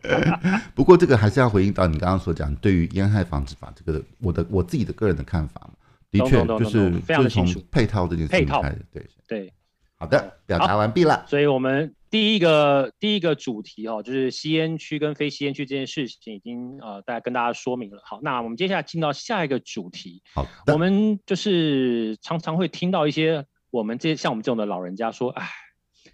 [0.76, 5.74] 不过这个还是要回应到你刚刚所讲，对于烟害防治法这个我的我自己的个人的看法嘛，
[6.12, 8.40] 的确就是非常清楚配套这件事情。
[8.40, 9.54] 配套，对对。
[9.98, 11.24] 好的，表达完毕了。
[11.28, 11.96] 所以我们。
[12.12, 18.02] 第一个第一个主题哦，就是吸烟区跟非吸烟区这件事情已经呃，大家跟大家说明了。
[18.04, 20.24] 好，那我们接下来进到下一个主题。
[20.34, 25.48] 好，我们就是常常会听到一些我们这些像我们这种的老人家说，哎，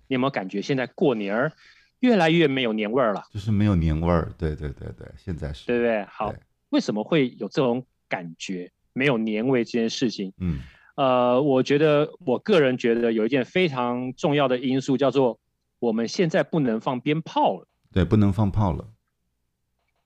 [0.08, 1.54] 你有没有感觉现在过年儿
[2.02, 3.24] 越来越没有年味儿了？
[3.32, 4.34] 就是没有年味儿。
[4.38, 5.66] 对对对对，现在是。
[5.66, 6.04] 对不对？
[6.10, 6.34] 好，
[6.72, 8.70] 为什么会有这种感觉？
[8.92, 10.34] 没有年味这件事情？
[10.42, 10.60] 嗯，
[10.98, 15.40] 呃，我觉得我个人觉得有一件非常重要的因素叫做。
[15.80, 18.88] 我们现在不能放鞭炮了，对，不能放炮了。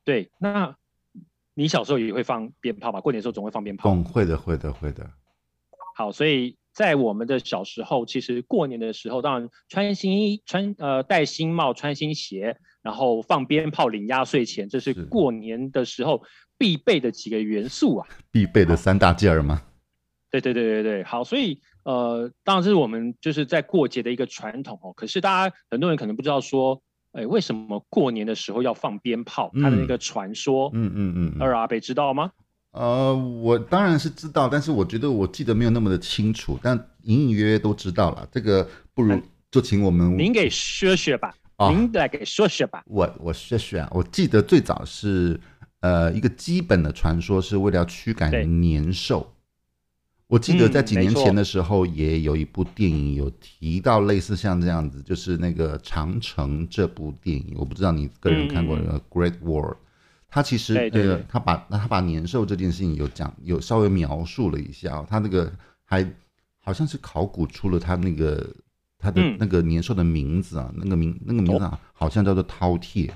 [0.03, 0.75] 对，那
[1.53, 2.99] 你小时候也会放鞭炮吧？
[2.99, 3.89] 过年的时候总会放鞭炮。
[3.91, 5.09] 嗯，会的，会的，会的。
[5.95, 16.23] 好，所以在我们的小时候，其实过年的时候，当然穿新衣、穿呃戴新帽、穿新鞋，然后放鞭炮、领压岁钱，这是过年的时候
[16.57, 18.07] 必备的几个元素啊。
[18.31, 19.61] 必备的三大件儿吗？
[20.31, 21.61] 对对对对对，好，所以。
[21.89, 24.93] 呃，当然这是我们就是在过节的一个传统哦。
[24.95, 26.79] 可是大家很多人可能不知道说，
[27.13, 29.49] 哎，为什么过年的时候要放鞭炮？
[29.55, 32.29] 它的那个传说，嗯嗯嗯，二阿北知道吗？
[32.73, 38.27] 呃，我当然是知道，但是我觉得我记得没有那么的清楚，但隐隐约约都知道了。
[38.31, 42.83] 这个不如就请我们您给说说吧， 哦、您来给说说吧。
[42.85, 45.39] 我我说说啊，我记得最早是
[45.79, 49.33] 呃一个基本的传说，是为了要驱赶年兽。
[50.29, 59.71] 我记得在几年前的时候，也有一部电影有提到类似像这样子，就是那个《长城》这部电影，我不知道你个人看过那个《Great Wall》，
[60.29, 65.51] 他其实那个他把他把年兽这件事情有讲有稍微描述了一下，他那个
[65.83, 66.07] 还
[66.63, 68.47] 好像是考古出了他那个
[68.99, 73.09] 他的那个年兽的名字啊，那个名那个名字啊，好像叫做饕餮。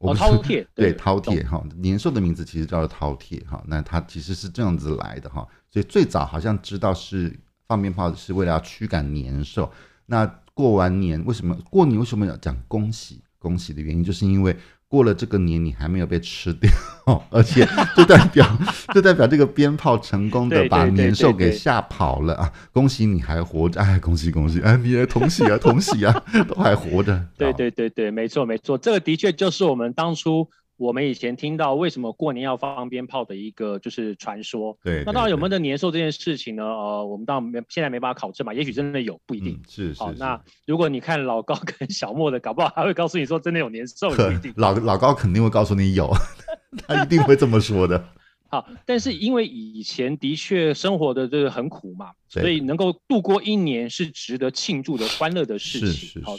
[0.00, 7.34] 哦，饕餮，对， 饕餮哈，年兽的名字其实叫做饕餮哈，那它其实是这样子来的哈，所以最早好像知道是
[7.68, 9.72] 放鞭炮是为了要驱赶年兽。
[10.06, 14.56] 那过完年为什么过年为什么要讲恭喜恭喜的原因，就是因为。
[14.90, 16.68] 过了这个年，你还没有被吃掉，
[17.30, 17.64] 而且
[17.96, 18.44] 就代表
[18.92, 22.52] 就代表这个鞭炮成功的把年兽给吓跑了啊！
[22.72, 27.24] 恭喜你还活着，哎，恭喜恭喜，哎，你也同喜啊，同喜啊， 都还活着。
[27.38, 30.48] 对对对对，没错没错，这个的确就是我们当初。
[30.80, 35.04] 我们以前听到为什么过年要放鞭炮的一个就是传说，对，对，对。
[35.04, 36.64] 那当然有没有的年兽这件事情呢？
[36.64, 39.52] 呃，我们当然没现在没办法考证嘛，也许真的有，不一定。
[39.52, 40.00] 嗯、是是。
[40.00, 44.50] 好，那如果你看老高跟小莫的，搞不好还会告诉你说真的有年兽，不一定。
[44.56, 46.10] 老老高肯定会告诉你有，
[46.88, 48.02] 他一定会这么说的。
[48.48, 55.90] 好，但是因为以前的确生活的这个很苦嘛，所以能够度过一年是值得庆祝的欢乐的事情。
[55.90, 56.24] 是是是。
[56.24, 56.36] 好，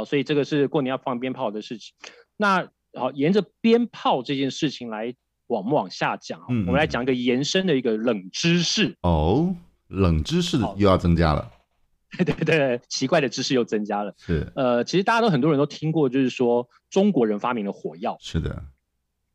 [0.00, 1.94] 好，所以这个是过年要放鞭炮的事情。
[2.36, 2.66] 那。
[2.94, 5.14] 好，沿着鞭炮这件事情来
[5.48, 8.96] 往往下讲，嗯，我们来讲一个延伸的一个冷知识。
[9.02, 9.54] 哦，
[9.88, 11.50] 冷知识又要增加了，
[12.16, 14.14] 对对对，奇怪的知识又增加了。
[14.16, 18.64] 是，呃，其实大家都很多人都听过，就是说中国人发明了火药，是的，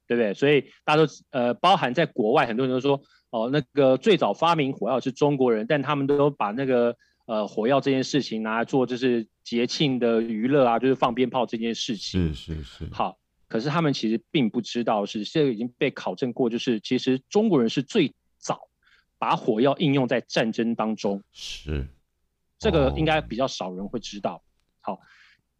[0.08, 0.34] 对不对？
[0.34, 6.96] 所以大家都呃，包含在国外，很多人都说哦，那个最早发明火药是中国人，但他们都把那个
[7.28, 13.18] 呃火药这件事情拿来做就是节庆的娱乐啊，就是放鞭炮这件事情，是是是，好。
[13.50, 18.70] 可是他们其实并不知道，是这个已经被考证过，就是其实中国人是最早
[19.18, 21.24] 把火药应用在战争当中。
[21.34, 21.88] 是，
[22.60, 24.44] 这个应该比较少人会知道。
[24.82, 25.00] 好，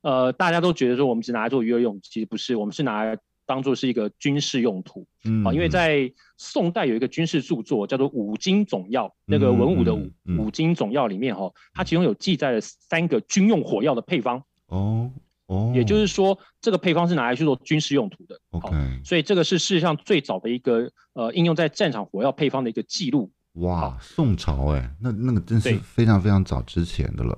[0.02, 5.08] 呃，大家都觉得说我们只拿来做娱乐用，其实不是，我们是拿来当做是一个军事用途。
[5.26, 14.44] 嗯，好，因为在宋代有一个军事著作叫做《五经总要》，那个文武的武，《武经总要》里面哈，它其中有记载了三个军用火药的配方。
[14.68, 15.12] 哦。
[15.50, 18.40] 哦，也就是说，这个配方是拿来去做军事用途的。
[18.52, 23.32] OK，所以这个是世界上最早的一个呃应用在战场火药配方的一个记录。
[23.54, 27.36] 哇，宋朝哎，那那个真是非常非常早之前的了。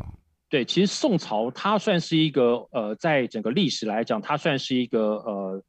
[0.50, 5.64] 对，其实宋朝它算是一个呃，在整个历史来讲，它算是一个呃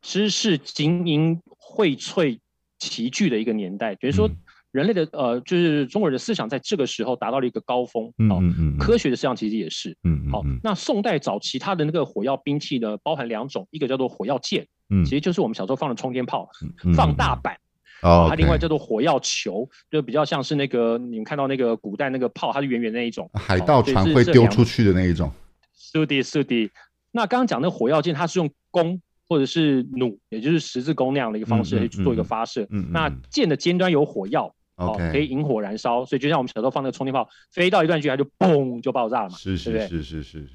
[0.00, 2.38] 知识精英荟萃
[2.78, 4.30] 齐聚的一个年代，比如说。
[4.72, 8.12] 嗯人类的呃，就是中国人的思想在这个时候达到了一个高峰。
[8.18, 8.78] 嗯嗯嗯。
[8.78, 9.96] 科学的思想其实也是。
[10.04, 10.30] 嗯嗯。
[10.30, 16.48] 好，那宋代早期它的那个火药兵器呢，包含两种，一个叫做火药箭，嗯，其实就是我们小时候放的冲天炮，
[16.94, 17.56] 放大版。
[18.02, 18.26] 哦。
[18.28, 23.28] 它另外叫做火药球，就比较像是那个你们看到那个古代那个炮，它是圆圆那一种。
[23.34, 25.32] 海盗船会丢出去的那一种。
[25.74, 26.70] 是的，是的。
[27.10, 32.64] 那刚刚讲那个火药箭，它是用弓或者是弩，也就是十字弓那样的一个方式去做一个发射。
[32.70, 32.86] 嗯。
[32.92, 34.54] 那箭的尖端有火药。
[34.80, 40.48] 哦可以引火燃烧，所以就像我们小时候放那个充电炮，飞到一段距离它就嘣就爆炸了嘛，是是是是是。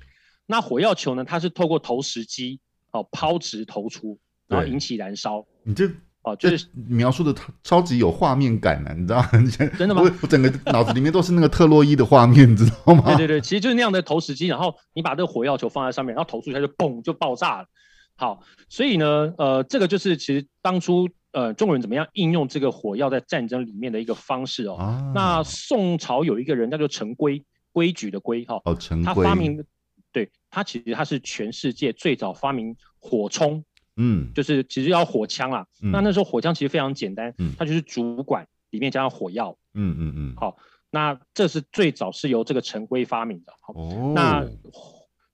[0.48, 1.24] 那火药球呢？
[1.24, 2.60] 它是透过投石机
[2.92, 5.46] 哦抛掷投出，然后引起燃烧。
[5.64, 5.90] 你这
[6.24, 7.34] 哦就是描述的
[7.64, 9.30] 超级有画面感呢、啊，你知道吗？
[9.78, 10.02] 真的吗？
[10.02, 13.04] 我我整个脑子里面都是那个特洛伊的画面，你知道吗？
[13.18, 17.68] 对对对，其实就是那样的投石机，然后你把这个火药球放在上面，然后投出去它就嘣就爆炸了。
[18.16, 21.08] 好，所以呢，呃，这个就是其实当初。
[21.36, 24.76] 呃，中国人怎么样应用这个火药在战争里面的一个方式哦？
[24.76, 27.44] 啊、那宋朝有一个人叫做陈规，
[27.74, 28.62] 规矩的规哈。
[28.64, 29.06] 哦，陈规。
[29.06, 29.62] 他发明，
[30.14, 33.62] 对，他其实他是全世界最早发明火冲，
[33.98, 35.68] 嗯，就是其实要火枪啊。
[35.84, 40.36] 嗯、那那时候火枪其实非常简单，嗯，它就是主管里面加上火药，嗯嗯嗯。
[40.38, 40.56] 好，
[40.90, 43.52] 那这是最早是由这个陈规发明的。
[43.60, 44.48] 好，哦、那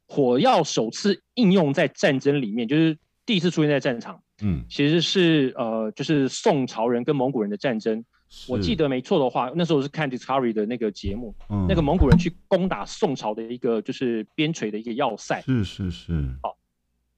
[0.08, 4.24] 火药首次应用在战争里面，就是第一次出现在战场。
[4.42, 8.04] 嗯，其实是呃，就是宋朝人跟蒙古人的战争。
[8.48, 15.42] 我记得没错的话，那时候我是看 Discovery 的那个节目，嗯、那个蒙古人去攻打宋朝的一个就是边陲的一个要塞。
[15.42, 16.14] 是是是。
[16.42, 16.56] 好，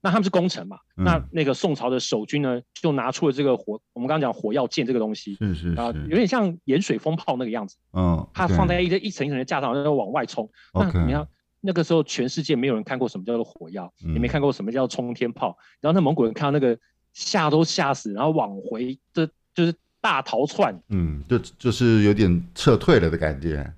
[0.01, 0.79] 那他们是攻城嘛？
[0.97, 5.35] 嗯、那那个宋朝的守军呢，就拿出了这个火，我们刚刚讲火药箭这个东西。
[5.35, 5.79] 是是是。
[5.79, 7.77] 啊，有点像盐水风炮那个样子。
[7.91, 8.27] 嗯。
[8.33, 10.49] 它放在一个一层一层的架上，然后往外冲。
[10.73, 11.27] 那你看，
[11.61, 15.55] 那个时候全世界没有人看过什么叫做火药，嗯、也没看过什么叫冲天炮。
[15.79, 16.75] 然后那蒙古人看到那个。
[17.13, 20.77] 吓都吓死，然后往回，的就是大逃窜。
[20.89, 23.73] 嗯，就就是有点撤退了的感觉。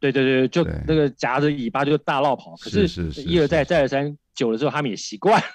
[0.00, 2.54] 对对对，就那个夹着尾巴就大绕跑。
[2.60, 2.86] 可是
[3.22, 5.46] 一而再再而三，久了之后他们也习惯了。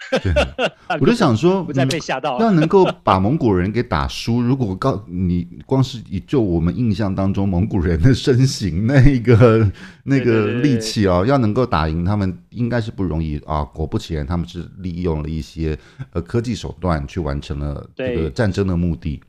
[1.00, 2.38] 我就想说，不再被吓到。
[2.40, 9.72] 要能够把蒙古人给打输，如果告你，光是以就我们印象当中蒙古人的身形，那个
[10.04, 13.64] 那个力气哦，要能够打赢他们，应该是不容易啊。
[13.64, 15.78] 果不其然，他们是利用了一些
[16.12, 19.22] 呃科技手段去完成了这个战争的目的。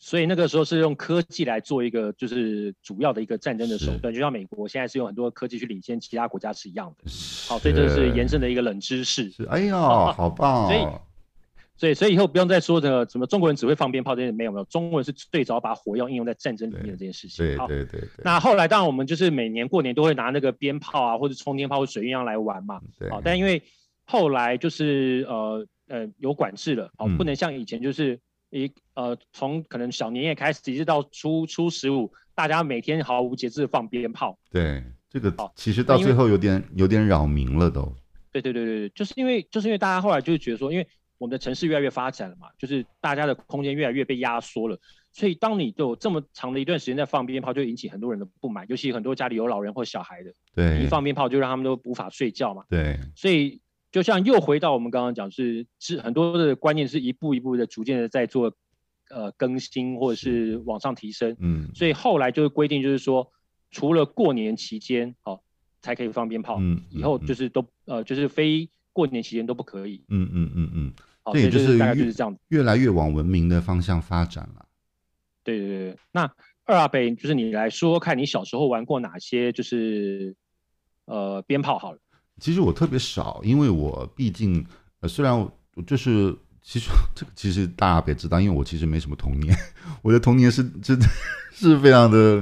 [0.00, 7.10] 所以那个时候是用科技来做一个，就是主要的一个战争的手段，就像美国现在是用很多科技去领先其他国家是一样的。
[7.48, 9.28] 好，所以这是延伸的一个冷知识。
[9.28, 10.68] 是，哎呀，好，棒哦！
[10.68, 10.80] 所以，
[11.76, 17.44] 所以，所以以后不用再说的什么中国人只会放鞭炮这些没有没有，中国人是最早把火药应用在战争里面的这件事情。
[17.66, 18.08] 对对对。
[18.22, 22.80] 那后来当然我们就是每年过年都会拿那个鞭炮啊，或者冲天炮或水鸳鸯来玩嘛。
[23.00, 23.10] 对。
[23.10, 23.60] 好，但因为
[24.04, 28.20] 后来就是呃呃有管制了，好，不能像以前就是。
[28.50, 34.38] 一呃，从可能小年夜开始，一直到初初十五，大家每天毫无节制的放鞭炮。
[34.50, 37.92] 对，这个其实到最后有点有点扰民了都。
[38.32, 40.86] 对对对对，就是因为就是因为大家后来就是觉得说，因为
[41.18, 44.78] 我们的城市越来越发展了嘛，就是大家的空间越来越被压缩了，
[45.12, 52.64] 所以当你有这么长的一段时间在放鞭炮，就引起很多人的不满，尤其很多家里有老人或小孩的，对，一放鞭炮就让他们都无法睡觉嘛。
[52.70, 53.60] 对，所以。
[53.90, 58.52] 就像又回到我们刚刚讲，是是很多的观念是一步一步的、逐渐的在做
[59.08, 63.32] 呃更新或者是往上提升，嗯，所以后来就是规定，就是说
[63.70, 65.40] 除了过年期间哦
[65.80, 74.66] 才可以放鞭炮，嗯，以后就是都呃就是非过年期间都不可以，嗯嗯嗯嗯，好，这也就是大概就是这样子，越来越往文明的方向发展了。
[75.42, 76.30] 对对对，那
[76.64, 80.36] 二阿北就是你来说说看你小时候玩过哪些就是
[81.06, 81.98] 呃鞭炮好了。
[82.38, 84.64] 其实我特别少，因为我毕竟，
[85.00, 85.50] 呃，虽然我
[85.86, 89.56] 就是，其实 这个其实大家别知道，因为我其实没什么童年，
[90.02, 91.06] 我的童年是真的
[91.52, 92.40] 是非常的，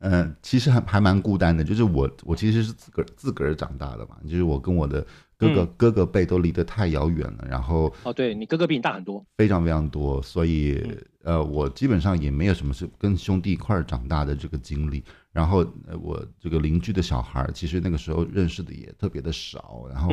[0.00, 1.62] 嗯、呃，其实还还蛮孤单的。
[1.62, 5.00] 就是我我其实是自个儿自个儿长大的嘛，就是我跟我的
[5.36, 10.80] 哥哥、嗯、哥哥辈都离得太遥远了，然后哦，对你哥哥比你大很多，非常非常多，所以、
[11.24, 15.04] 嗯、呃，我基本上也没有什么是跟兄弟一块儿长大的这个经历。
[15.32, 15.66] 然后，
[16.02, 19.86] 我这个邻居的小孩，其实那个时候认识的也特别的少。
[19.90, 20.12] 然后，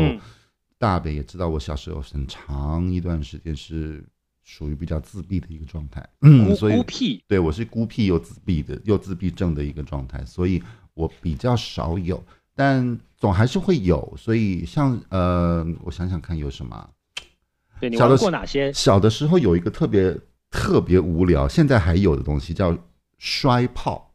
[0.77, 4.01] 大北也知道我小时候很长一段时间是
[4.43, 6.07] 属于比较自闭的一个状态。
[6.21, 10.63] 嗯，所以孤僻，对我是孤僻又自闭的，又自闭症的一个状态，所以
[10.93, 12.23] 我比较少有，
[12.55, 14.13] 但总还是会有。
[14.17, 16.89] 所以像，呃，我想想看有什么。
[17.81, 18.71] 对，你玩过哪些？
[18.71, 20.17] 小的时候有一个特别
[20.49, 22.77] 特别无聊，现在还有的东西叫
[23.17, 24.08] 摔炮。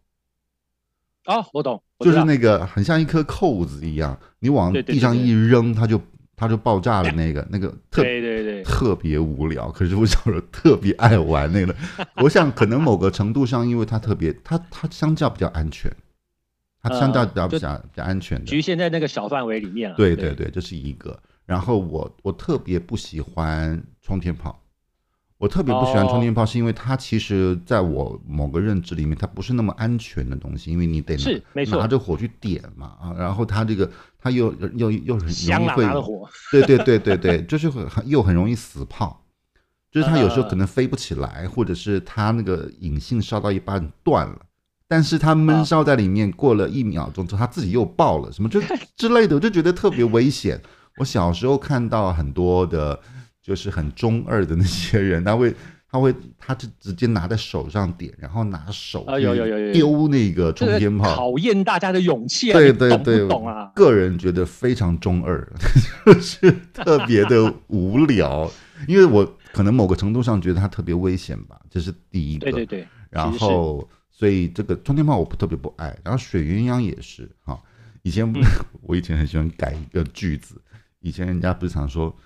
[1.27, 6.01] 哦，我懂，我就是那个很像一颗扣子一样，你往地上一扔，它就
[6.37, 7.11] 它就爆炸了。
[7.13, 9.71] 那个那个特对对对，特别无聊。
[9.71, 11.75] 可是我小时候特别爱玩那个。
[12.17, 15.91] 我想可能某个程度上，因为它特别，它它相较比较安全，
[16.83, 19.97] 它相较比较比较比较安全的，局限在那个小范围里面了。
[19.97, 21.19] 对对对，这是一个。
[21.47, 24.61] 然后我我特别不喜欢冲天炮。
[25.37, 35.85] 我特别不喜欢充电炮，是因为它其实在我某个认知里面，它不是那么安全的东西，因为你得是拿着火去点嘛啊，然后它这个它又又又很容易会，
[36.53, 39.23] 对对对对对，就是很又很容易死炮，
[39.91, 44.39] 就是它有时候可能飞不起来，或者是它那个引信烧到一半断了，
[44.89, 48.63] 但是它闷烧在里面过了一秒钟之后，它自己又爆了，什么就
[48.97, 50.59] 之类的，我就觉得特别危险。
[50.97, 52.99] 我小时候看到很多的。
[53.45, 55.55] 就是很中二的那些人，他会，
[55.87, 59.05] 他会，他就直接拿在手上点，然后拿手
[59.75, 62.55] 丢那个冲天炮，考验大家的勇气啊！
[62.55, 63.71] 对对对，懂懂啊？
[63.75, 65.47] 个人觉得非常中二，
[66.07, 68.51] 就是特别的无聊，
[68.89, 72.51] 因为我可能某个程度上觉得它特别危险吧，这是第一个。
[72.51, 72.89] 对对对。
[73.11, 77.61] 然后，所以这个冲天炮我不特别不爱，然后水鸳鸯也是哈。
[78.01, 78.27] 以前
[78.81, 80.59] 我以前很喜欢改一个句子，
[81.01, 82.17] 以前人家不是常说。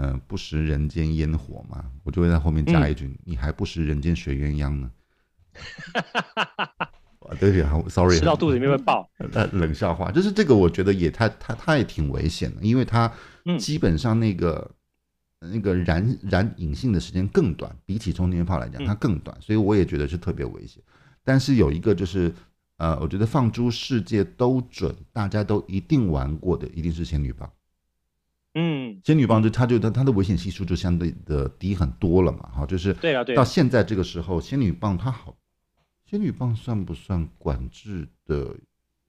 [0.00, 4.90] 嗯、呃，不食人间烟火嘛，我就会在后面加一句：“嗯、你还不食人间水鸳鸯呢？”
[7.38, 9.06] 对不起，sorry，吃到肚子里面会爆。
[9.52, 13.12] 冷笑话，就是这个，我觉得也太他他也挺危险的，因为他
[13.58, 14.70] 基本上那个、
[15.40, 20.82] 嗯、那个燃燃引信的时间更短，比起冲天炮来讲，它更短，所以我也觉得是特别危险。
[21.22, 22.32] 但是有一个就是，
[22.78, 27.50] 呃，我觉得放诸世界都准，大家都一定玩过的，一定是仙女棒。
[28.54, 33.36] 嗯，仙女棒就它就它它的危险系数就相对的低很多了嘛，哈，就是对啊，对。
[33.36, 35.36] 到现在这个时候，仙女棒它好，
[36.04, 38.56] 仙女棒算不算管制的？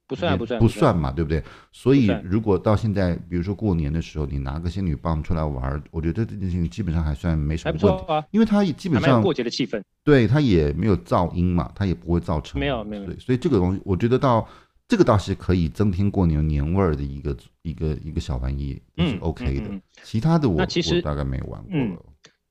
[0.06, 1.44] 不算不算不算嘛，对不对？
[1.72, 14.48] 所以如果到现在，比如说过年的时候，你拿个仙女棒出来玩，我觉得这件事情基本上还算没什么问题，因为它也基本上过节的气氛，对，它也没有噪音嘛，它也不会造成没有没有，对，所以这个东西我觉得到。
[14.90, 19.62] 这个倒是可以增添过年年味儿的一个一个一个小玩意，是 OK 的。
[19.62, 21.98] 嗯嗯嗯、其他的我我大概没玩过了、嗯。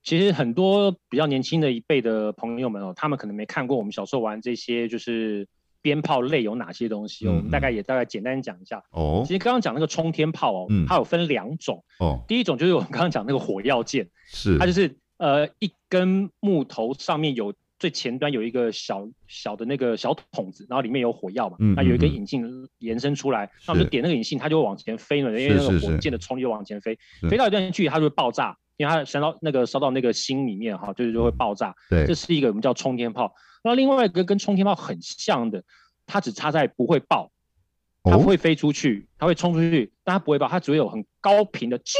[0.05, 5.49] 其实很多比较年轻的一辈的朋友们哦，他们可能没看过我们小时候玩这些，就是
[5.82, 7.32] 鞭炮类有哪些东西哦。
[7.32, 8.84] 嗯嗯、我们大概也大概简单讲一下。
[8.93, 9.24] 哦。
[9.26, 11.84] 其实刚刚讲那个冲天炮哦，嗯、它有分两种。
[11.99, 12.22] 哦。
[12.28, 17.53] 第一种就是我们刚刚讲那个火药箭，是它就是呃一根木头上面有。
[17.79, 22.45] 最前端有一个小小的那个小筒子，然后里面有火药嘛，那、有一根引信
[22.79, 26.99] 延伸出来，那我们就点那个引信，它就会往前飞了，因为那个火箭的冲力就往前飞，
[27.31, 31.72] 飞到一段距离它就会爆炸，因为它烧到那个烧到那个心里面哈，就是就会爆炸。
[31.89, 33.33] 对，这是一个我们叫冲天炮。
[33.62, 35.62] 那另外一个跟冲天炮很像的，
[36.07, 37.31] 它只差在不会爆，
[38.03, 41.95] 它不会飞出去，它会冲出去，但它不会爆，它只会有很高频的啾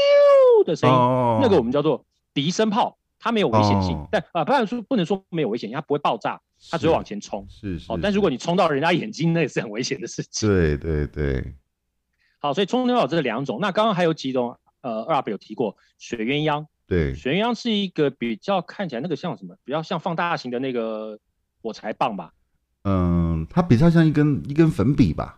[0.65, 2.97] 的声音，哦、那个我们叫做笛声炮。
[3.19, 6.39] 它没有危险性，哦、但啊，不然说不能说没有危险性，它不会爆炸，
[6.71, 7.45] 它只会往前冲。
[7.49, 7.91] 是是，是。
[7.91, 10.49] 哦，但如果你冲到人家眼睛，那也是很危险的事情。
[10.49, 11.53] 对对对。
[12.39, 13.59] 好，所以冲天炮这是两种。
[13.59, 16.65] 那刚刚还有几种，呃，二阿伯有提过水鸳鸯。
[16.87, 17.13] 对。
[17.13, 19.55] 水鸳鸯是一个比较看起来那个像什么？
[19.65, 21.19] 比较像放大型的那个
[21.61, 22.31] 火柴棒吧？
[22.83, 25.37] 嗯，它比较像一根一根粉笔吧。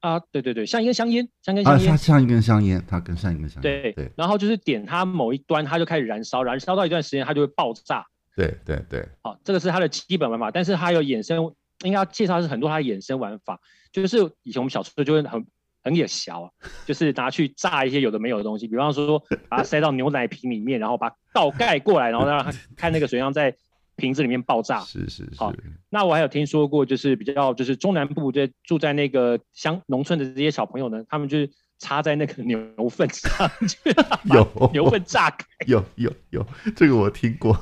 [0.00, 3.82] 啊，对对对，像一根香烟，像根香烟，它像一根香烟，它更像一根香烟。
[3.82, 8.06] 对对，然后就是点它某一端，它就开始燃烧，燃烧到一段时间，它就会爆炸。
[8.34, 9.06] 对对对。
[9.22, 13.60] 好，这个是它的基本玩法，但是它有衍生，应该要介绍的是很多它的衍生玩法，
[13.92, 15.46] 就是以前我们小时候就会很
[15.84, 16.50] 很野小啊，
[16.86, 23.54] 就是拿去炸一些有的没有的东西，比方说把它塞到牛奶瓶里面，然后把它倒盖过来，然后让它看那个水样在。
[24.00, 25.30] 瓶子里面爆炸，是是是。
[25.36, 25.52] 好，
[25.88, 31.48] 那我还有听说过，就是比较就是中南部在住在那个乡农村的这些小朋友呢，他们就是
[31.78, 33.78] 插在那个牛粪上去，
[34.34, 37.52] 有牛粪炸开，有有有，这个我听过。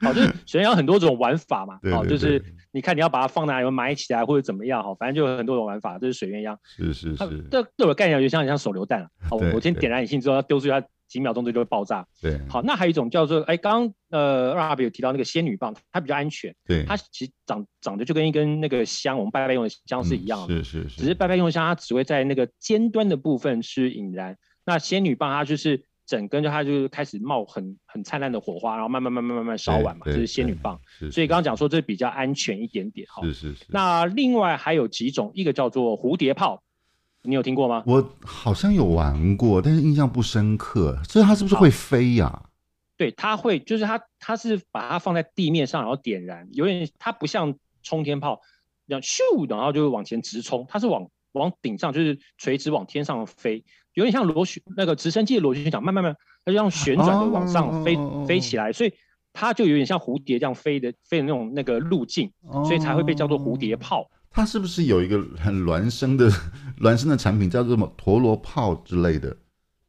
[0.00, 5.98] 好，就是水鸳鸯很多种玩法嘛，好，就是你看你要把它放哪里埋起来或者怎么样，哈，反正就有很多种玩法。
[5.98, 7.44] 这是水鸳鸯，是是是。
[7.50, 9.08] 这对我概念就像像手榴弹了。
[9.28, 10.82] 好，我先点燃引信之后，要丢出去它。
[11.10, 12.06] 几秒钟之后就会爆炸。
[12.22, 16.54] 对，好，那还有一种叫做，哎，刚刚呃二阿伯有提到那个仙女棒，它比较安全。
[16.64, 20.54] 对，它其实长长得就跟一根那个香，我们拜拜用的香是一样的。
[20.54, 21.00] 嗯、是是是。
[21.00, 24.36] 只是拜拜用的香，它只会在那个尖端的部分是引燃。
[24.64, 30.80] 那仙女棒它就是整根，就它就是开始冒很很灿烂的火花，然后慢慢慢慢慢慢烧完嘛，这是仙女棒。
[31.10, 33.06] 所以刚刚讲说这比较安全一点点。
[33.10, 33.22] 哈。
[33.24, 33.64] 是是是。
[33.68, 36.62] 那另外还有几种，一个叫做蝴蝶炮。
[37.22, 37.82] 你有听过吗？
[37.86, 40.98] 我好像有玩过，但是印象不深刻。
[41.08, 42.42] 所以它是不是会飞呀、啊？
[42.96, 48.40] 对，它会，就是它，它是把它放在地面上，然后点燃，有点它不像冲天炮，
[48.88, 53.64] 这样咻，然后就往前直冲，它是往往顶上，就是垂直往天上飞，
[53.94, 56.14] 有点像螺旋那个直升机的螺旋桨，慢慢慢，
[56.44, 58.92] 它就这样旋转的往上飞、哦、飞起来，所以
[59.32, 62.30] 它就有点像蝴蝶这样飞的飞的那种那个路径，
[62.64, 64.10] 所以才会被叫做蝴蝶炮。
[64.30, 66.30] 它是不是有一个很孪生的
[66.80, 69.36] 孪生的产品叫做什么陀螺炮之类的？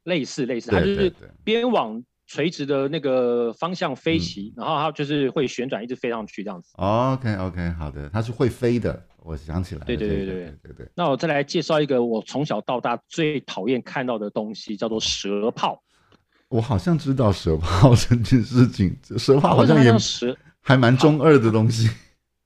[0.04, 1.14] 类似类似，它就是
[1.44, 6.70] 边往垂直的那个方向飞起，然后它就是会旋转，一直飞上去这样子。
[6.76, 9.86] OK OK，好的，它是会飞的，我想起来。
[9.86, 10.90] 对对对对对对，对，对。
[10.96, 15.84] 那我再来介绍一个我从小到大最讨厌看到的东西，叫做蛇炮。
[16.50, 21.90] 我好像知道蛇炮 这件事情，蛇炮好像也蛇还蛮中二的东西。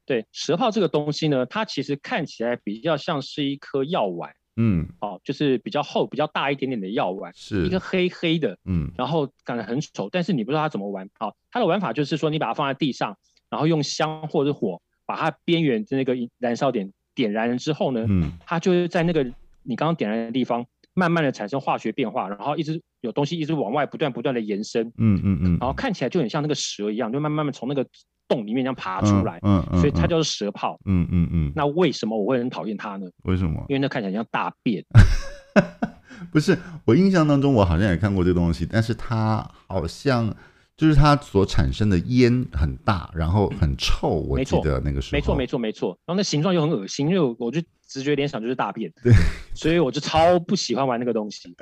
[0.06, 4.32] 对，蛇炮这个东西呢，它其实看起来比较像是一颗药丸。
[4.58, 11.10] 嗯，哦，就是比较厚、比较大一点点的药丸，是一个黑黑的，嗯，然后感觉很丑，但是你不知道它怎么玩。
[11.20, 13.18] 好、哦，它的玩法就是说，你把它放在地上，
[13.50, 19.26] 然后用香或者火把它边缘的那个燃烧点点燃了之后呢，嗯，它就是在那个
[19.64, 27.86] 你刚刚点燃的地方，慢慢的产生化学变化，然后一直有东西一直往外不断不断的延伸，嗯嗯嗯，然后看起来就很像那个蛇一样，就慢慢慢从那个。
[28.28, 31.52] 洞里面这样爬出来，嗯嗯，嗯，所以它叫做蛇炮，嗯嗯嗯。
[31.56, 33.08] 那为什么我会很讨厌它呢？
[33.24, 33.64] 为什么？
[33.70, 34.84] 因为那看起来像大便。
[36.32, 40.34] 不是，我印象当中我好像也看过这个东西，但是它好像
[40.78, 44.10] 就是它所产生的烟很大，然后很臭。
[44.28, 45.18] 我记得那个时候。
[45.18, 47.62] 没错没错没错，然后那形状又很恶心，因为我就
[47.96, 48.92] 直觉联想就是大便。
[49.02, 49.14] 对。
[49.56, 51.56] 所以我就超不喜欢玩那个东西。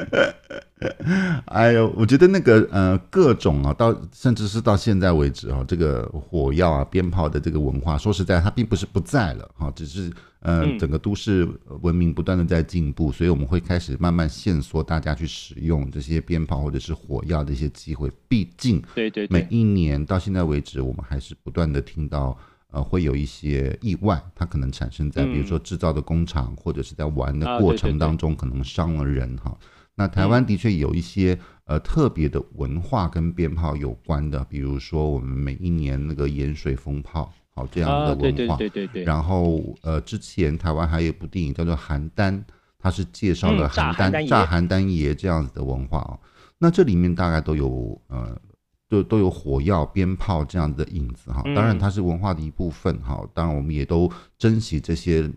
[1.45, 11.47] 哎呦，我觉得那个呃各种啊，到甚至是到现在为止啊，这个火药啊、鞭炮的这个文化，说实在，它并不是不在了哈，只是呃整个都市
[11.81, 18.11] 文明不断的在进步，所以我们会开始慢慢限缩大家去使用这些鞭炮或者是火药的一些机会。
[18.27, 22.35] 毕竟，对对，每一年到现在为止，我们还是不断的听到。
[22.73, 29.57] 呃，会有一些意外，它可能产生在比如说制造的工厂，嗯，或者是在玩的过程当中，可能伤了人哈，啊。
[29.93, 38.55] 那台湾的确有一些，嗯、呃特别的文化跟鞭炮有关的，比如说我们每一年那个盐水风炮，好这样的文化。
[38.55, 39.03] 啊、对对对对对。
[39.03, 42.31] 然后呃，之前台湾还有一部电影叫做《邯郸》，
[42.79, 46.19] 它是介绍了邯郸、嗯、炸邯郸爷这样子的文化哦。
[46.57, 48.35] 那这里面大概都有呃。
[48.93, 53.27] 都都有火药、鞭炮这样的影子哈，当然它是文化的一部分哈。
[53.33, 55.27] 当然我们也都珍惜这些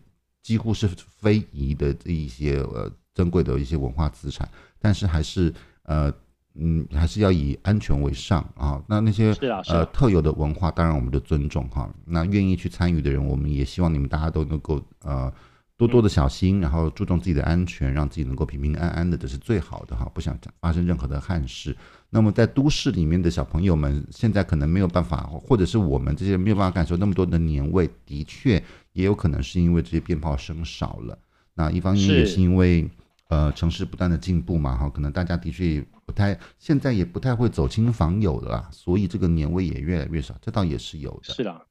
[0.42, 4.46] 几乎是非遗的这一些呃珍贵的一些文化资产，
[4.78, 5.52] 但是还是
[5.84, 6.12] 呃
[6.54, 8.82] 嗯还是要以安全为上啊。
[8.86, 9.32] 那那些
[9.68, 11.88] 呃特有的文化，当然我们就尊重哈。
[12.04, 15.32] 那愿意去参与的人，我们也希望你们大家都能够呃。
[15.78, 20.11] 多多的小心，然后注重自己的安全，让自己能够平平安安的，这是最好的哈。
[20.14, 21.76] 不想发生任何的憾事。
[22.11, 31.18] 那么在都市里面的小朋友们，现在可能没有办法，或者是我们这些没有办法感受那么多的年味，的确也有可能是因为这些鞭炮声少了。
[31.54, 32.88] 那一方面也是因为
[33.28, 41.34] 呃城市不断的进步嘛哈，可能大家的确不太现在也不太会走亲访友了啦，所以这个年味也越来越少，这倒也是有的。
[41.34, 41.66] 是的，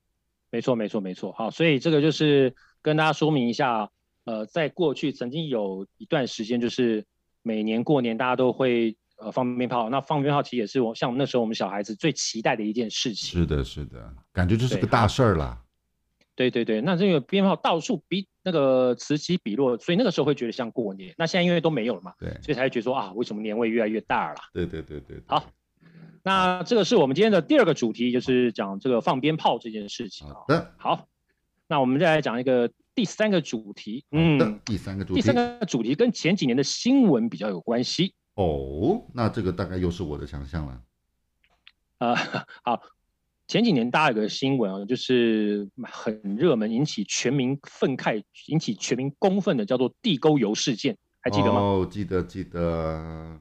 [0.51, 1.31] 没错没错没错。
[1.31, 3.89] 好，所以这个就是跟大家说明一下。
[4.25, 7.05] 呃，在过去曾经有一段时间，就是
[7.43, 9.89] 每年过年大家都会呃放鞭炮。
[9.89, 13.39] 那放鞭炮其实也是我像那时候我们小孩子最期待的一件事情。
[13.39, 15.61] 是的，是的，感觉就是个大事儿啦。
[16.35, 21.13] 对对对，那这个鞭炮到处比那个此起彼落，所以那个时候会觉得像过年。
[21.17, 24.35] 那现在因为都没有了嘛，对，所以才会觉得说啊，为什么年味越来越大了？
[24.53, 25.23] 对对对对，对。
[25.27, 25.45] 好，
[26.23, 30.27] 那这个是我们今天的第二个主题，就是讲这个放鞭炮这件事情。
[30.27, 31.07] 好的，好，
[31.67, 32.71] 那我们再来讲一个。
[32.95, 39.03] 第三个主题，嗯，第三个主题，第三个主题跟前几年的新闻比较有关系哦。
[39.13, 40.81] 那这个大概又是我的强项了。
[41.97, 42.15] 呃，
[42.63, 42.81] 好，
[43.47, 51.59] 前几年大家有个新闻啊，就是很热门，引起全民愤慨，引起全民公愤的，叫做地沟油事件，还记得吗？
[51.59, 53.39] 哦，记得记得。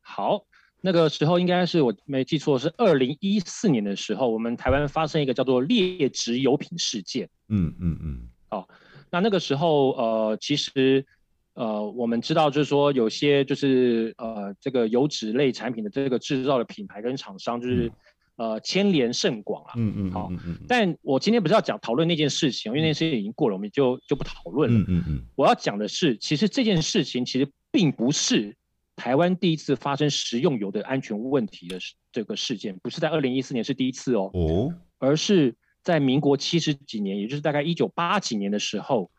[0.00, 0.44] 好，
[0.80, 7.28] 那个时候应该是我没记错，是二零一四年的时候，我们台湾发生一个叫做劣质油品事件。
[7.48, 8.28] 嗯嗯嗯。
[8.50, 8.68] 哦，
[9.10, 11.06] 那那个时候，呃，其实，
[11.54, 17.92] 呃，我们知道，就是说，有些就是呃，这个油脂类产品的这个制造的品牌跟厂商，就是、
[18.36, 19.72] 嗯、呃，牵连甚广啊。
[19.76, 24.80] 嗯嗯，好、嗯嗯，但我今天不是要讲讨论那件事情，因为那件事情已经过了，我们就就不讨论了。
[24.80, 25.22] 嗯嗯嗯。
[25.36, 28.56] 我要讲的是，其实这件事情其实并不是
[28.96, 31.78] 台湾第一次发生食用油的安全问题的
[32.10, 34.30] 这个事件，不是在二零一四年是第一次哦。
[34.32, 34.74] 哦。
[34.98, 35.54] 而是。
[35.84, 39.10] 在民国七十几年，也就是大概一九八几年的时候，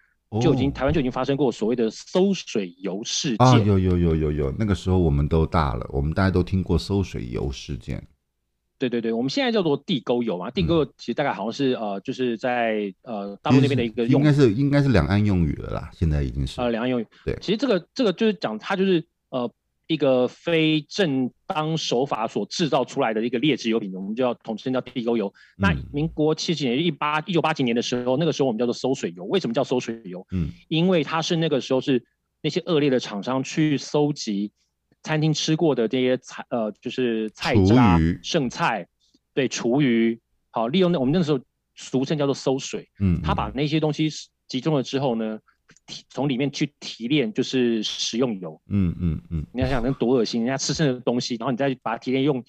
[0.41, 3.47] 就已经、哦、台湾就已经发生过所谓的馊水油事件。
[3.47, 8.05] 啊，有有有有有，那个时候我们都大了，我们大家都听过馊水油事件。
[8.79, 17.07] 对对对，我们现在叫做地沟油嘛，地沟油其实大概好像是、嗯、呃，就是在呃大陆那边的一个用语，应该是应该是两岸用语了啦，现在已经是呃两岸用语。
[17.23, 19.49] 对，其实这个这个就是讲它就是呃
[19.88, 25.27] 一个非正当手法所制造出来的一个劣质油品，我们就要统称叫地沟油。
[25.27, 29.25] 嗯、那民国七几年一八一九八几年的时候，那个时候我们叫做馊水油。
[29.25, 30.25] 为什么叫馊水油？
[30.31, 32.03] 嗯，因为它是那个时候是
[32.41, 34.51] 那些恶劣的厂商去搜集
[35.01, 38.88] 餐厅吃过的这些菜，呃，就是菜渣、剩菜，
[39.34, 40.17] 对，厨余，
[40.49, 41.39] 好，利用那我们那个时候
[41.75, 42.88] 俗称叫做馊水。
[43.01, 44.09] 嗯，他把那些东西
[44.47, 45.39] 集中了之后呢，
[46.09, 48.59] 从里面去提炼，就是食用油。
[48.69, 52.43] 嗯嗯嗯，你要想那多恶心，人家吃剩的东西，然后你再把它提炼用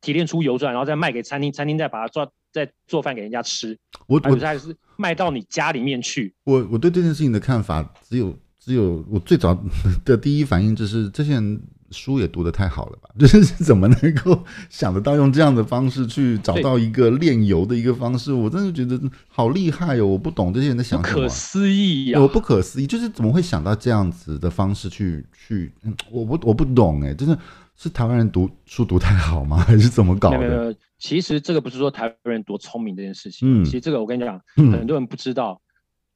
[0.00, 3.78] 提炼出油出来，然后再卖给餐厅，餐厅再把它做再做饭给人家吃。
[4.06, 6.34] 我我还是卖到你家里面去。
[6.44, 9.58] 我我对这件事情的看法，只有只有我最早
[10.04, 11.60] 的第一反应就是这些人。
[11.90, 13.08] 书也读得太好了吧？
[13.18, 18.32] 就是怎么能够想得到用这样的方式去找到一个炼油的一个方式？
[18.32, 20.06] 我真的觉得好厉害哦！
[20.06, 22.20] 我不懂这些人的想什么，不可思议呀！
[22.20, 25.72] 我不可思议，就是怎么会想到这样子的方式去去？
[26.10, 27.38] 我不我不懂哎，真的
[27.76, 29.58] 是台湾人读书读太好吗？
[29.66, 30.38] 还是怎么搞的？
[30.38, 33.62] 没有没有，其实这个不是说台湾人多聪明这件事情。
[33.62, 35.60] 嗯，其实这个我跟你讲，很多人不知道，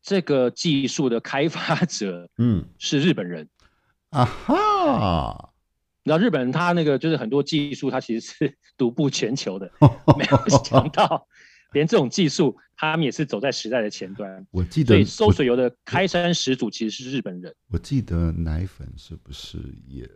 [0.03, 3.49] 这个技术的开发者，嗯，是日本人。
[4.11, 5.49] 啊哈。
[6.05, 9.71] 你知道日本人他那个就是很多技术，他其实是 独步全球的，
[10.19, 11.27] 没有想到
[11.73, 14.45] 连这种技术，他们也是走在时代的前端。
[14.51, 17.55] 我记得，所以馊水油的开山始祖其实是日本人。
[17.71, 20.09] 我记得奶粉是不是也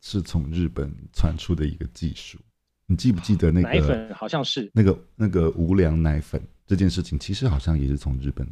[0.00, 2.38] 是从日本传出的一个技术？
[2.86, 8.46] 你记不记得那个奶粉好像是那个那个无良奶粉这件事情，其实好像也是从日本。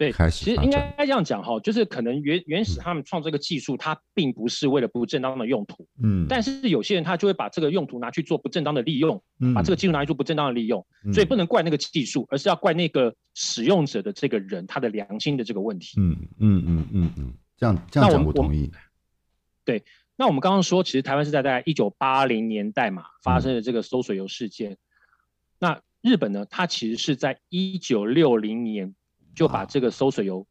[0.00, 18.72] 对，其实应该这样讲哈，就是可能原原始他们创这个技术，它并不是为了不正当的用途，嗯，但是有些人他就会把这个用途拿去做不正当的利用，嗯，把这个技术拿去做不正当的利用，嗯，所以不能怪那个技术，而是要怪那个使用者的这个人他的良心的这个问题，嗯嗯嗯嗯嗯，这样这样讲我同意。
[19.66, 19.84] 对，
[20.16, 24.78] 那我们刚刚说，其实台湾是在大概一九八零年代嘛发生的这个馊水油事件，嗯，
[25.58, 28.94] 那日本呢，它其实是在一九六零年。
[29.34, 30.46] 就把这个馊水油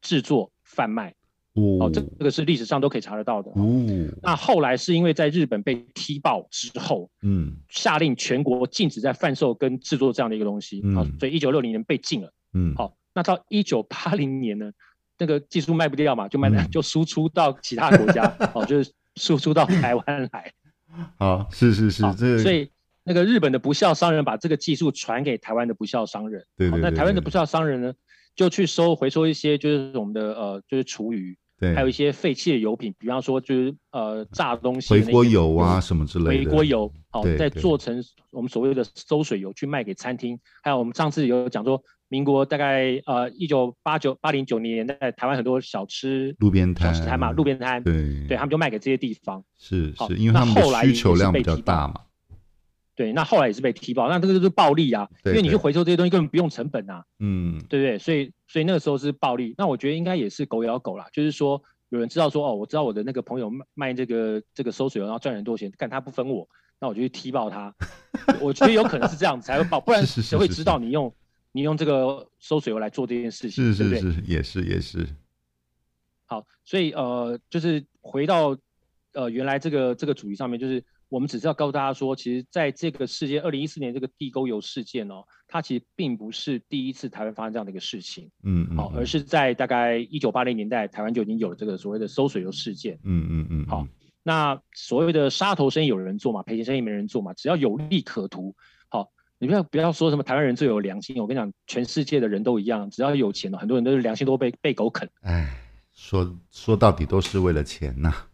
[0.00, 1.14] 制作贩卖，
[1.54, 3.50] 哦，这这个是历史上都可以查得到的。
[3.52, 3.86] 哦，
[4.22, 12.32] 那后来是因为在日本被踢爆之后，嗯，下令全国禁止在贩售跟制作这样的一个东西，好，所以一九六零年被禁了。
[12.54, 14.70] 嗯，好，那到一九八零年呢，
[15.18, 20.52] 那个技术卖不掉嘛，就卖就输出到其他国家， 哦，就是输出到台湾来。
[21.18, 22.70] 好，是是是，这所以
[23.04, 27.94] 那个日本的不肖商人把这个技术传给台湾的不肖商人，对对，那台湾的不肖商人呢？
[28.34, 40.38] 就去收回收一些，就是我们的呃，就是厨余，对，还有一些废弃的油品，比方说就是呃炸东西的，回锅油啊什么之类的，回锅油，好，再做成我们所谓的馊水油去卖给餐厅。
[40.62, 52.00] 还有我们上次有讲说，民国大概呃一九八九八零九年代，台湾很多小吃路边摊，小吃摊嘛，路边摊，对，对他们就卖给这些地方，是是，因为他们的需求量比较大嘛。
[52.94, 57.98] 对，那后来也是被踢爆，那这个就是暴利啊，因为你去回收这些东西根本不用成本啊，嗯，对不对？
[57.98, 59.54] 所以，所以那个时候是暴利。
[59.56, 66.46] 那我觉得应该也是狗咬狗啦，就是说有人知道说，哦，我知道我的那个朋友卖卖这个这个收水油，然后赚很多钱，但他不分我，
[66.78, 67.74] 那我就去踢爆他。
[68.40, 71.14] 我觉得有可能是这样子才会爆，不然 谁会知道你用
[71.52, 73.64] 你用这个收水油来做这件事情？
[73.64, 75.08] 是是是，对对也是也是。
[76.26, 78.54] 好，所以呃，就是回到
[79.14, 80.84] 呃原来这个这个主题上面，就是。
[81.12, 93.86] 我们只是要告诉大家说，其实在这个事件，二零一四年这个地沟油事件哦，它其实并不是第一次台湾发生这样的一个事情，嗯，好、嗯，而是在大概一九八零年代，台湾就已经有了这个所谓的馊水油事件，嗯嗯嗯，好，
[94.22, 98.56] 那所谓的杀头生意有人做嘛，赔钱生意没人做嘛，只要有利可图，
[98.88, 105.60] 好，你不要不要说什么台湾人最有良心，我跟你讲，全世界的人都一样，只要有钱了，很多人都是良心都被被狗啃，哎，
[105.92, 108.26] 说说到底都是为了钱呐、啊，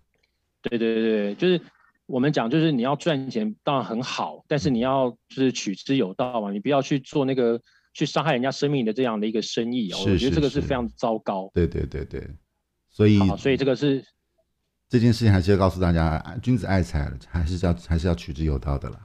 [0.62, 1.60] 对对对对，就是。
[2.08, 7.60] 我们讲就是你要赚钱当然很好，但是你要就是取之有道嘛，你不要去做那个
[7.92, 9.98] 去伤害人家生命的这样的一个生意哦。
[10.06, 11.50] 我觉得这个是非常糟糕。
[11.52, 12.26] 对对对对，
[12.88, 14.02] 所以所以这个是
[14.88, 18.98] 这件事情还是要告诉大家，君子爱财还是要还是要取之有道的啦。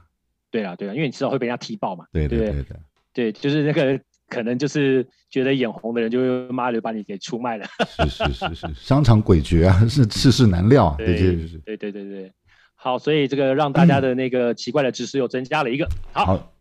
[0.50, 2.06] 对啦对啦，因为你迟早会被人家踢爆嘛。
[2.10, 2.76] 对对对对，
[3.12, 7.66] 对，就是那个可能就是觉得眼红的人就会妈的把你给出卖了。
[7.86, 10.96] 是是是是，商场诡谲啊，是世事难料啊。
[11.04, 12.32] 对对对对对对。
[12.84, 15.88] 好，所以这个让大家的那个奇怪的知识又增加了一个。
[16.12, 16.52] 好，好，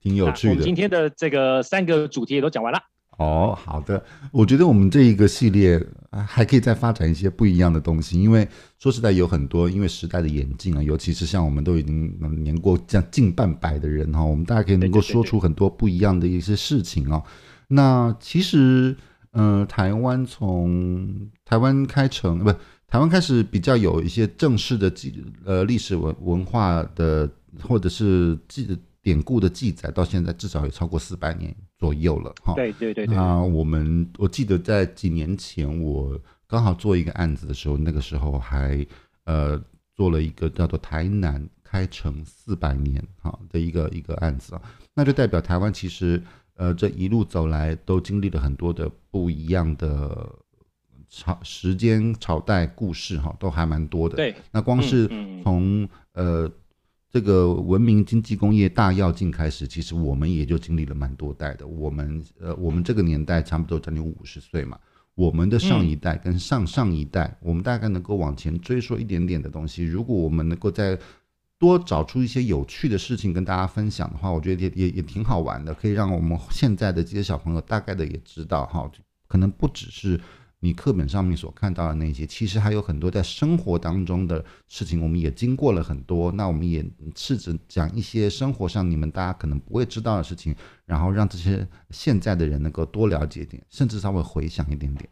[0.00, 0.62] 挺有趣的。
[0.62, 2.80] 今天的这个三个主题也都讲完了。
[3.18, 4.02] 哦，好的。
[4.32, 5.78] 我觉得我们这一个系列
[6.26, 17.22] 还可以再发展一些不一样的东西，因为说实在有很多，因为时代的演进啊，尤其是像我们都已经年过这样近半百的人哈，我们大家可以能够说出很多不一样的一些事情啊。
[17.68, 18.96] 那其实，
[19.32, 22.50] 嗯、呃，台湾从台湾开城不。
[22.50, 22.56] 台
[22.96, 27.30] 台湾开始比较有一些正式的记呃历史文文化的
[27.60, 28.66] 或者是记
[29.02, 32.54] 典故的记载，到现在至少也超过四百年左右了哈。
[32.54, 33.14] 对对对对。
[33.14, 38.86] 那我们我记得在几年前，我刚好做一个案子的时候，那个时候还
[39.24, 39.62] 呃
[39.94, 44.62] 做了一个叫做台南开城四百年哈的一个一个案子啊，
[44.94, 46.22] 那就代表台湾其实
[46.54, 50.34] 呃这一路走来都经历了很多的不一样的。
[51.08, 54.16] 朝时间、朝代、故事，哈，都还蛮多的。
[54.16, 55.08] 对，那光是
[55.42, 56.50] 从呃
[57.10, 61.66] 这个文明、经济、工业大跃进开始，其实我们也就经历了蛮多代的。
[61.66, 64.78] 我们呃，我们这个年代差不多将近五十岁嘛，
[65.14, 69.84] 我们的上一代跟上上一代，我们大概能够往前追溯一点点的东西。
[69.84, 70.98] 如果我们能够再
[71.58, 78.90] 多找出一些有趣的事情跟大家分享的话，我觉得也也也挺好玩的，可以让我们现在的这些小朋友大概的也知道哈，
[79.28, 80.20] 可能不只是。
[80.60, 86.32] 你课本上面所看到的那些，其实还有很多在生活当中的事情，我们也经过了很多。
[86.32, 86.84] 那我们也
[87.14, 95.08] 试着讲一些生活上你们大家可能不会知道的事情，然后让这些现在的人能够多了解一点，甚至稍微回想一点点。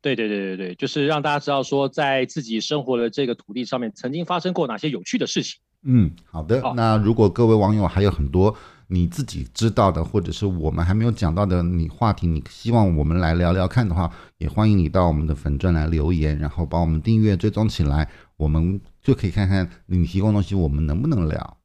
[0.00, 5.60] 对对对对对，就是让大家知道说，在自己生活的这个土地上面，曾经发生过哪些有趣的事情。
[5.82, 6.62] 嗯，好的。
[6.62, 8.56] 好，那如果各位网友还有很多。
[8.88, 21.58] 你自己知道的，或者是我们还没有讲到的，你话题你希望我们来聊聊看的话，也欢迎你到我们的粉钻来留言，然后把我们订阅追踪起来，我们就可以看看你提供的东西我们能不能聊。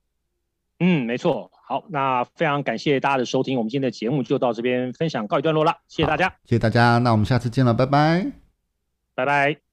[0.80, 1.50] 嗯，没错。
[1.66, 8.32] 好，那非常感谢大家的收听，我们今天的节目就到这边分享告一段落了，谢谢大家，谢谢大家，那我们下次见了，拜拜，
[9.16, 9.73] 拜拜。